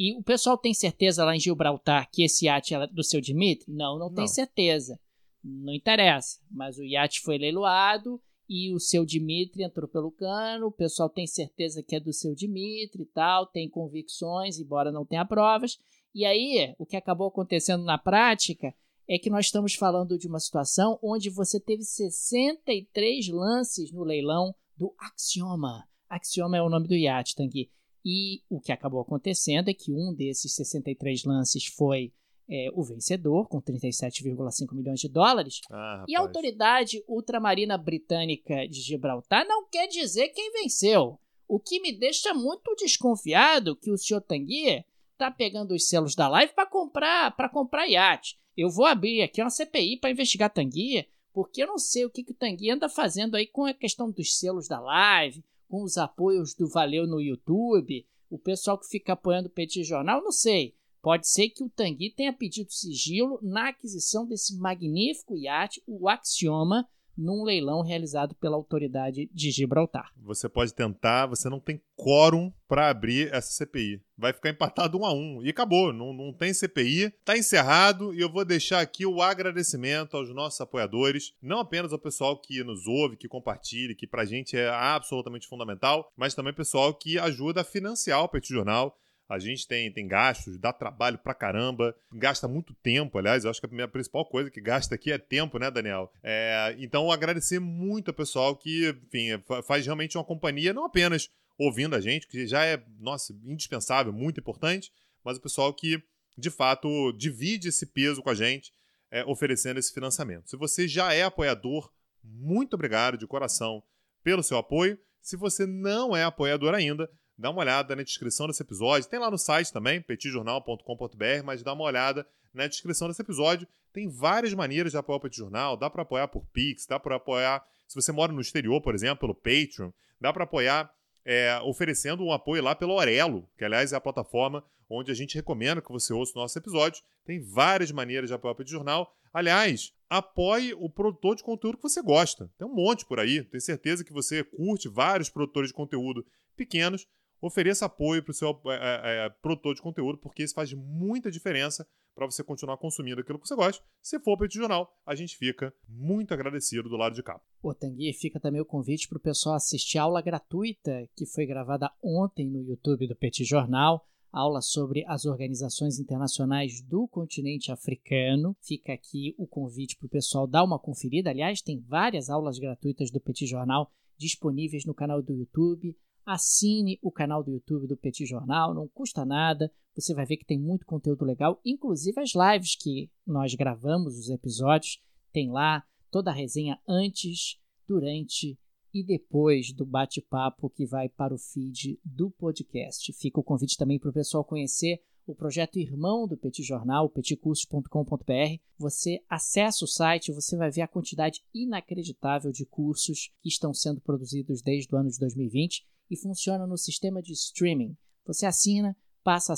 E 0.00 0.16
o 0.16 0.22
pessoal 0.22 0.56
tem 0.56 0.72
certeza 0.72 1.24
lá 1.24 1.34
em 1.34 1.40
Gibraltar 1.40 2.08
que 2.08 2.22
esse 2.22 2.44
iate 2.44 2.72
é 2.72 2.86
do 2.86 3.02
seu 3.02 3.20
Dmitry? 3.20 3.64
Não, 3.66 3.98
não 3.98 4.08
tem 4.14 4.22
Não. 4.22 4.28
certeza. 4.28 4.96
Não 5.42 5.74
interessa. 5.74 6.38
Mas 6.48 6.78
o 6.78 6.84
iate 6.84 7.20
foi 7.20 7.36
leiloado 7.36 8.22
e 8.48 8.72
o 8.72 8.78
seu 8.78 9.04
Dmitry 9.04 9.64
entrou 9.64 9.88
pelo 9.88 10.12
cano. 10.12 10.68
O 10.68 10.72
pessoal 10.72 11.10
tem 11.10 11.26
certeza 11.26 11.82
que 11.82 11.96
é 11.96 12.00
do 12.00 12.12
seu 12.12 12.32
Dmitry 12.32 13.02
e 13.02 13.06
tal, 13.06 13.44
tem 13.44 13.68
convicções, 13.68 14.60
embora 14.60 14.92
não 14.92 15.04
tenha 15.04 15.24
provas. 15.24 15.76
E 16.14 16.24
aí, 16.24 16.72
o 16.78 16.86
que 16.86 16.96
acabou 16.96 17.26
acontecendo 17.26 17.82
na 17.82 17.98
prática 17.98 18.72
é 19.08 19.18
que 19.18 19.28
nós 19.28 19.46
estamos 19.46 19.74
falando 19.74 20.16
de 20.16 20.28
uma 20.28 20.38
situação 20.38 20.96
onde 21.02 21.28
você 21.28 21.58
teve 21.58 21.82
63 21.82 23.26
lances 23.30 23.90
no 23.90 24.04
leilão 24.04 24.54
do 24.76 24.94
Axioma. 24.96 25.88
Axioma 26.08 26.56
é 26.56 26.62
o 26.62 26.70
nome 26.70 26.86
do 26.86 26.94
iate, 26.94 27.34
Tanguy. 27.34 27.68
E 28.10 28.40
o 28.48 28.58
que 28.58 28.72
acabou 28.72 29.02
acontecendo 29.02 29.68
é 29.68 29.74
que 29.74 29.92
um 29.92 30.14
desses 30.14 30.54
63 30.54 31.24
lances 31.24 31.66
foi 31.66 32.10
é, 32.48 32.70
o 32.72 32.82
vencedor, 32.82 33.46
com 33.48 33.60
37,5 33.60 34.74
milhões 34.74 34.98
de 34.98 35.10
dólares. 35.10 35.60
Ah, 35.70 36.06
E 36.08 36.16
a 36.16 36.20
autoridade 36.20 37.04
ultramarina 37.06 37.76
britânica 37.76 38.66
de 38.66 38.80
Gibraltar 38.80 39.46
não 39.46 39.68
quer 39.68 39.88
dizer 39.88 40.28
quem 40.28 40.50
venceu. 40.52 41.20
O 41.46 41.60
que 41.60 41.80
me 41.80 41.92
deixa 41.92 42.32
muito 42.32 42.74
desconfiado 42.76 43.76
que 43.76 43.90
o 43.90 43.98
senhor 43.98 44.22
Tanguy 44.22 44.82
tá 45.18 45.30
pegando 45.30 45.74
os 45.74 45.86
selos 45.86 46.14
da 46.14 46.28
live 46.28 46.54
para 46.54 46.64
comprar 46.64 47.36
para 47.36 47.50
comprar 47.50 47.86
iate. 47.86 48.38
Eu 48.56 48.70
vou 48.70 48.86
abrir 48.86 49.20
aqui 49.20 49.42
uma 49.42 49.50
CPI 49.50 49.98
para 49.98 50.10
investigar 50.10 50.50
Tanguy, 50.50 51.06
porque 51.30 51.62
eu 51.62 51.66
não 51.66 51.76
sei 51.76 52.06
o 52.06 52.10
que, 52.10 52.24
que 52.24 52.32
o 52.32 52.34
Tanguy 52.34 52.70
anda 52.70 52.88
fazendo 52.88 53.34
aí 53.34 53.46
com 53.46 53.66
a 53.66 53.74
questão 53.74 54.10
dos 54.10 54.38
selos 54.38 54.66
da 54.66 54.80
live, 54.80 55.44
com 55.68 55.82
os 55.82 55.96
apoios 55.96 56.54
do 56.54 56.68
Valeu 56.68 57.06
no 57.06 57.20
YouTube, 57.20 58.06
o 58.30 58.38
pessoal 58.38 58.78
que 58.78 58.88
fica 58.88 59.12
apoiando 59.12 59.48
o 59.48 59.52
Petit 59.52 59.84
Jornal, 59.84 60.22
não 60.22 60.32
sei. 60.32 60.74
Pode 61.00 61.28
ser 61.28 61.50
que 61.50 61.62
o 61.62 61.70
Tanguy 61.70 62.10
tenha 62.10 62.32
pedido 62.32 62.72
sigilo 62.72 63.38
na 63.42 63.68
aquisição 63.68 64.26
desse 64.26 64.56
magnífico 64.56 65.36
iate, 65.36 65.82
o 65.86 66.08
Axioma, 66.08 66.88
num 67.18 67.42
leilão 67.42 67.82
realizado 67.82 68.36
pela 68.36 68.56
autoridade 68.56 69.28
de 69.34 69.50
Gibraltar. 69.50 70.12
Você 70.16 70.48
pode 70.48 70.72
tentar, 70.72 71.26
você 71.26 71.48
não 71.48 71.58
tem 71.58 71.82
quórum 71.96 72.52
pra 72.68 72.88
abrir 72.88 73.34
essa 73.34 73.50
CPI. 73.50 74.00
Vai 74.16 74.32
ficar 74.32 74.50
empatado 74.50 74.98
um 74.98 75.04
a 75.04 75.12
um. 75.12 75.42
E 75.42 75.48
acabou. 75.48 75.92
Não, 75.92 76.12
não 76.12 76.32
tem 76.32 76.54
CPI. 76.54 77.12
Tá 77.24 77.36
encerrado. 77.36 78.14
E 78.14 78.20
eu 78.20 78.30
vou 78.30 78.44
deixar 78.44 78.80
aqui 78.80 79.04
o 79.04 79.20
agradecimento 79.20 80.16
aos 80.16 80.32
nossos 80.32 80.60
apoiadores. 80.60 81.34
Não 81.42 81.58
apenas 81.58 81.92
ao 81.92 81.98
pessoal 81.98 82.40
que 82.40 82.62
nos 82.62 82.86
ouve, 82.86 83.16
que 83.16 83.26
compartilha, 83.26 83.94
que 83.94 84.06
pra 84.06 84.24
gente 84.24 84.56
é 84.56 84.68
absolutamente 84.68 85.48
fundamental, 85.48 86.12
mas 86.16 86.34
também 86.34 86.52
pessoal 86.52 86.94
que 86.94 87.18
ajuda 87.18 87.62
a 87.62 87.64
financiar 87.64 88.22
o 88.22 88.28
Petit 88.28 88.52
Jornal. 88.52 88.96
A 89.28 89.38
gente 89.38 89.68
tem, 89.68 89.92
tem 89.92 90.08
gastos, 90.08 90.58
dá 90.58 90.72
trabalho 90.72 91.18
pra 91.18 91.34
caramba, 91.34 91.94
gasta 92.10 92.48
muito 92.48 92.72
tempo, 92.74 93.18
aliás, 93.18 93.44
eu 93.44 93.50
acho 93.50 93.60
que 93.60 93.66
a 93.66 93.70
minha 93.70 93.86
principal 93.86 94.24
coisa 94.24 94.50
que 94.50 94.60
gasta 94.60 94.94
aqui 94.94 95.12
é 95.12 95.18
tempo, 95.18 95.58
né, 95.58 95.70
Daniel? 95.70 96.10
É, 96.22 96.74
então, 96.78 97.12
agradecer 97.12 97.58
muito 97.58 98.08
ao 98.08 98.14
pessoal 98.14 98.56
que, 98.56 98.88
enfim, 99.06 99.38
fa- 99.46 99.62
faz 99.62 99.84
realmente 99.84 100.16
uma 100.16 100.24
companhia, 100.24 100.72
não 100.72 100.86
apenas 100.86 101.28
ouvindo 101.58 101.94
a 101.94 102.00
gente, 102.00 102.26
que 102.26 102.46
já 102.46 102.64
é, 102.64 102.82
nossa, 102.98 103.34
indispensável, 103.44 104.12
muito 104.12 104.40
importante, 104.40 104.90
mas 105.22 105.36
o 105.36 105.40
pessoal 105.42 105.74
que, 105.74 106.02
de 106.36 106.50
fato, 106.50 107.12
divide 107.12 107.68
esse 107.68 107.84
peso 107.84 108.22
com 108.22 108.30
a 108.30 108.34
gente, 108.34 108.72
é, 109.10 109.24
oferecendo 109.24 109.78
esse 109.78 109.92
financiamento. 109.92 110.48
Se 110.48 110.56
você 110.56 110.88
já 110.88 111.12
é 111.12 111.22
apoiador, 111.22 111.90
muito 112.22 112.74
obrigado 112.74 113.18
de 113.18 113.26
coração 113.26 113.82
pelo 114.22 114.42
seu 114.42 114.56
apoio. 114.56 114.98
Se 115.20 115.36
você 115.36 115.66
não 115.66 116.16
é 116.16 116.24
apoiador 116.24 116.74
ainda, 116.74 117.10
dá 117.38 117.50
uma 117.50 117.60
olhada 117.60 117.94
na 117.94 118.02
descrição 118.02 118.46
desse 118.46 118.62
episódio. 118.62 119.08
Tem 119.08 119.20
lá 119.20 119.30
no 119.30 119.38
site 119.38 119.72
também, 119.72 120.02
petijornal.com.br, 120.02 121.44
mas 121.44 121.62
dá 121.62 121.72
uma 121.72 121.84
olhada 121.84 122.26
na 122.52 122.66
descrição 122.66 123.06
desse 123.08 123.22
episódio. 123.22 123.66
Tem 123.92 124.08
várias 124.08 124.52
maneiras 124.52 124.92
de 124.92 124.98
apoiar 124.98 125.18
o 125.18 125.20
Petit 125.20 125.38
Jornal. 125.38 125.76
Dá 125.76 125.88
para 125.88 126.02
apoiar 126.02 126.28
por 126.28 126.44
Pix, 126.52 126.86
dá 126.86 126.98
para 126.98 127.16
apoiar, 127.16 127.64
se 127.86 127.94
você 127.94 128.10
mora 128.10 128.32
no 128.32 128.40
exterior, 128.40 128.80
por 128.80 128.94
exemplo, 128.94 129.20
pelo 129.20 129.34
Patreon. 129.34 129.92
Dá 130.20 130.32
para 130.32 130.44
apoiar 130.44 130.92
é, 131.24 131.58
oferecendo 131.62 132.24
um 132.24 132.32
apoio 132.32 132.62
lá 132.62 132.74
pelo 132.74 132.94
Orelo, 132.94 133.48
que 133.56 133.64
aliás 133.64 133.92
é 133.92 133.96
a 133.96 134.00
plataforma 134.00 134.64
onde 134.90 135.10
a 135.10 135.14
gente 135.14 135.34
recomenda 135.34 135.82
que 135.82 135.92
você 135.92 136.12
ouça 136.12 136.30
os 136.30 136.36
nossos 136.36 136.56
episódios. 136.56 137.04
Tem 137.24 137.40
várias 137.40 137.92
maneiras 137.92 138.30
de 138.30 138.34
apoiar 138.34 138.52
o 138.52 138.56
Petit 138.56 138.72
Jornal. 138.72 139.14
Aliás, 139.32 139.92
apoie 140.08 140.72
o 140.74 140.88
produtor 140.88 141.36
de 141.36 141.42
conteúdo 141.42 141.76
que 141.76 141.82
você 141.82 142.00
gosta. 142.00 142.50
Tem 142.58 142.66
um 142.66 142.74
monte 142.74 143.04
por 143.04 143.20
aí. 143.20 143.44
Tenho 143.44 143.60
certeza 143.60 144.02
que 144.02 144.12
você 144.12 144.42
curte 144.42 144.88
vários 144.88 145.28
produtores 145.28 145.68
de 145.68 145.74
conteúdo 145.74 146.24
pequenos. 146.56 147.06
Ofereça 147.40 147.86
apoio 147.86 148.22
para 148.22 148.32
o 148.32 148.34
seu 148.34 148.50
é, 148.66 148.74
é, 148.74 149.26
é, 149.26 149.28
produtor 149.28 149.74
de 149.74 149.82
conteúdo, 149.82 150.18
porque 150.18 150.42
isso 150.42 150.54
faz 150.54 150.72
muita 150.72 151.30
diferença 151.30 151.86
para 152.18 152.26
você 152.26 152.42
continuar 152.42 152.76
consumindo 152.78 153.20
aquilo 153.20 153.38
que 153.38 153.46
você 153.46 153.54
gosta. 153.54 153.84
Se 154.02 154.18
for 154.18 154.32
o 154.32 154.36
Petit 154.36 154.58
Jornal, 154.58 154.92
a 155.06 155.14
gente 155.14 155.36
fica 155.36 155.72
muito 155.88 156.34
agradecido 156.34 156.88
do 156.88 156.96
lado 156.96 157.14
de 157.14 157.22
cá. 157.22 157.40
Ô, 157.62 157.72
Tanguy, 157.72 158.12
fica 158.12 158.40
também 158.40 158.60
o 158.60 158.66
convite 158.66 159.08
para 159.08 159.18
o 159.18 159.20
pessoal 159.20 159.54
assistir 159.54 159.98
a 159.98 160.02
aula 160.02 160.20
gratuita 160.20 161.08
que 161.16 161.24
foi 161.24 161.46
gravada 161.46 161.88
ontem 162.02 162.50
no 162.50 162.60
YouTube 162.60 163.06
do 163.06 163.14
Petit 163.14 163.44
Jornal. 163.44 164.04
aula 164.32 164.60
sobre 164.60 165.04
as 165.06 165.24
organizações 165.24 166.00
internacionais 166.00 166.82
do 166.82 167.06
continente 167.06 167.70
africano. 167.70 168.56
Fica 168.60 168.92
aqui 168.92 169.34
o 169.38 169.46
convite 169.46 169.96
para 169.96 170.06
o 170.06 170.10
pessoal 170.10 170.46
dar 170.46 170.64
uma 170.64 170.78
conferida. 170.78 171.30
Aliás, 171.30 171.62
tem 171.62 171.80
várias 171.80 172.28
aulas 172.28 172.58
gratuitas 172.58 173.12
do 173.12 173.20
Petit 173.20 173.46
Jornal 173.46 173.90
disponíveis 174.18 174.84
no 174.84 174.92
canal 174.92 175.22
do 175.22 175.32
YouTube. 175.32 175.96
Assine 176.30 176.98
o 177.00 177.10
canal 177.10 177.42
do 177.42 177.50
YouTube 177.50 177.86
do 177.86 177.96
Petit 177.96 178.26
Jornal, 178.26 178.74
não 178.74 178.86
custa 178.86 179.24
nada. 179.24 179.72
Você 179.94 180.12
vai 180.12 180.26
ver 180.26 180.36
que 180.36 180.44
tem 180.44 180.60
muito 180.60 180.84
conteúdo 180.84 181.24
legal, 181.24 181.58
inclusive 181.64 182.20
as 182.20 182.32
lives 182.34 182.76
que 182.76 183.10
nós 183.26 183.54
gravamos, 183.54 184.18
os 184.18 184.28
episódios, 184.28 185.00
tem 185.32 185.50
lá 185.50 185.82
toda 186.10 186.30
a 186.30 186.34
resenha 186.34 186.78
antes, 186.86 187.58
durante 187.86 188.58
e 188.92 189.02
depois 189.02 189.72
do 189.72 189.86
bate-papo 189.86 190.68
que 190.68 190.84
vai 190.84 191.08
para 191.08 191.34
o 191.34 191.38
feed 191.38 191.98
do 192.04 192.30
podcast. 192.30 193.10
Fica 193.14 193.40
o 193.40 193.44
convite 193.44 193.78
também 193.78 193.98
para 193.98 194.10
o 194.10 194.12
pessoal 194.12 194.44
conhecer 194.44 195.02
o 195.26 195.34
projeto 195.34 195.78
irmão 195.78 196.28
do 196.28 196.36
Petit 196.36 196.62
Jornal, 196.62 197.08
petcursos.com.br. 197.08 198.60
Você 198.76 199.24
acessa 199.30 199.82
o 199.82 199.88
site, 199.88 200.30
você 200.30 200.58
vai 200.58 200.70
ver 200.70 200.82
a 200.82 200.88
quantidade 200.88 201.42
inacreditável 201.54 202.52
de 202.52 202.66
cursos 202.66 203.32
que 203.40 203.48
estão 203.48 203.72
sendo 203.72 204.02
produzidos 204.02 204.60
desde 204.60 204.94
o 204.94 204.98
ano 204.98 205.08
de 205.08 205.18
2020 205.18 205.86
e 206.10 206.16
funciona 206.16 206.66
no 206.66 206.76
sistema 206.76 207.22
de 207.22 207.32
streaming. 207.32 207.96
Você 208.26 208.46
assina, 208.46 208.96
passa 209.22 209.54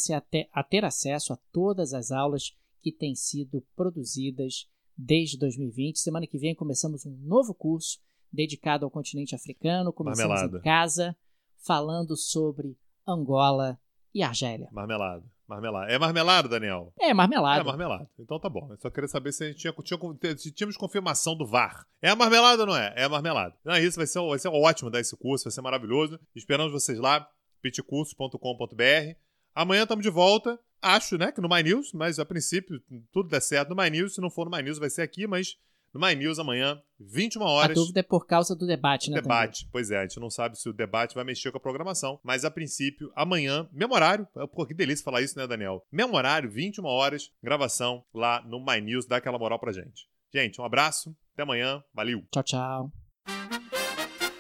a, 0.53 0.63
ter 0.63 0.85
acesso 0.85 1.33
a 1.33 1.39
todas 1.53 1.93
as 1.93 2.11
aulas 2.11 2.57
que 2.81 2.93
têm 2.93 3.15
sido 3.15 3.65
produzidas 3.77 4.69
desde 4.97 5.39
2020. 5.39 5.99
Semana 5.99 6.27
que 6.27 6.39
vem 6.39 6.55
começamos 6.55 7.07
um 7.07 7.17
novo 7.23 7.55
curso 7.55 7.99
dedicado 8.33 8.85
ao 8.85 8.91
continente 8.91 9.35
africano. 9.35 9.93
Começamos 9.93 10.29
Marmelada. 10.29 10.59
em 10.59 10.63
casa, 10.63 11.17
falando 11.57 12.17
sobre 12.17 12.77
Angola 13.07 13.79
e 14.15 14.23
Argélia. 14.23 14.69
Marmelada. 14.73 15.25
Marmelada. 15.51 15.93
É 15.93 15.99
marmelada, 15.99 16.49
Daniel? 16.49 16.95
É 17.01 17.13
marmelada. 17.13 17.61
É 17.61 17.65
marmelada. 17.65 18.09
Então 18.17 18.39
tá 18.39 18.49
bom. 18.49 18.69
Eu 18.71 18.79
só 18.79 18.89
queria 18.89 19.09
saber 19.09 19.33
se 19.33 19.43
a 19.43 19.47
gente 19.49 19.59
tinha, 19.59 19.73
tinha, 19.83 20.39
se 20.39 20.53
tínhamos 20.53 20.77
confirmação 20.77 21.37
do 21.37 21.45
VAR. 21.45 21.85
É 22.01 22.09
a 22.09 22.15
marmelada 22.15 22.63
ou 22.63 22.69
não 22.69 22.77
é? 22.77 22.95
É 22.97 23.05
a 23.05 23.09
marmelada. 23.09 23.57
Não 23.65 23.75
é 23.75 23.83
isso, 23.83 23.97
vai 23.97 24.07
ser, 24.07 24.21
vai 24.21 24.39
ser 24.39 24.47
ótimo 24.47 24.91
dar 24.91 25.01
esse 25.01 25.17
curso, 25.17 25.47
vai 25.47 25.51
ser 25.51 25.61
maravilhoso. 25.61 26.21
Esperamos 26.37 26.73
vocês 26.73 27.01
lá, 27.01 27.29
pitcurso.com.br. 27.61 29.17
Amanhã 29.53 29.83
estamos 29.83 30.05
de 30.05 30.11
volta. 30.11 30.57
Acho, 30.81 31.19
né, 31.19 31.33
que 31.33 31.41
no 31.41 31.49
My 31.49 31.65
News, 31.65 31.93
mas 31.93 32.21
a 32.21 32.25
princípio 32.25 32.81
tudo 33.13 33.29
der 33.29 33.43
certo 33.43 33.71
no 33.71 33.83
My 33.83 33.91
News. 33.91 34.15
Se 34.15 34.21
não 34.21 34.31
for 34.31 34.49
no 34.49 34.57
My 34.57 34.63
News, 34.63 34.79
vai 34.79 34.89
ser 34.89 35.03
aqui, 35.03 35.27
mas 35.27 35.59
no 35.93 36.01
My 36.01 36.15
News 36.15 36.39
amanhã, 36.39 36.81
21 36.99 37.43
horas. 37.43 37.77
A 37.77 37.81
dúvida 37.81 38.01
é 38.01 38.03
por 38.03 38.27
causa 38.27 38.55
do 38.55 38.67
debate, 38.67 39.11
né? 39.11 39.21
Debate, 39.21 39.61
também. 39.61 39.71
pois 39.73 39.91
é, 39.91 39.99
a 39.99 40.03
gente 40.03 40.21
não 40.21 40.31
sabe 40.31 40.59
se 40.59 40.69
o 40.69 40.73
debate 40.73 41.15
vai 41.15 41.25
mexer 41.25 41.51
com 41.51 41.59
a 41.59 41.61
programação, 41.61 42.21
mas 42.23 42.45
a 42.45 42.51
princípio, 42.51 43.11
amanhã, 43.15 43.69
mesmo 43.73 43.95
horário, 43.95 44.27
pô, 44.55 44.67
que 44.67 44.75
delícia 44.75 45.05
falar 45.05 45.23
isso, 45.23 45.39
né, 45.39 45.47
Daniel? 45.47 45.85
Mesmo 45.91 46.17
horário, 46.17 46.51
21 46.51 46.85
horas, 46.85 47.31
gravação 47.43 48.05
lá 48.15 48.43
no 48.47 48.65
My 48.65 48.81
News, 48.81 49.07
dá 49.07 49.17
aquela 49.17 49.39
moral 49.39 49.59
pra 49.59 49.73
gente. 49.73 50.09
Gente, 50.33 50.61
um 50.61 50.65
abraço, 50.65 51.15
até 51.35 51.43
amanhã, 51.43 51.83
valeu. 51.93 52.23
Tchau, 52.31 52.43
tchau. 52.43 52.93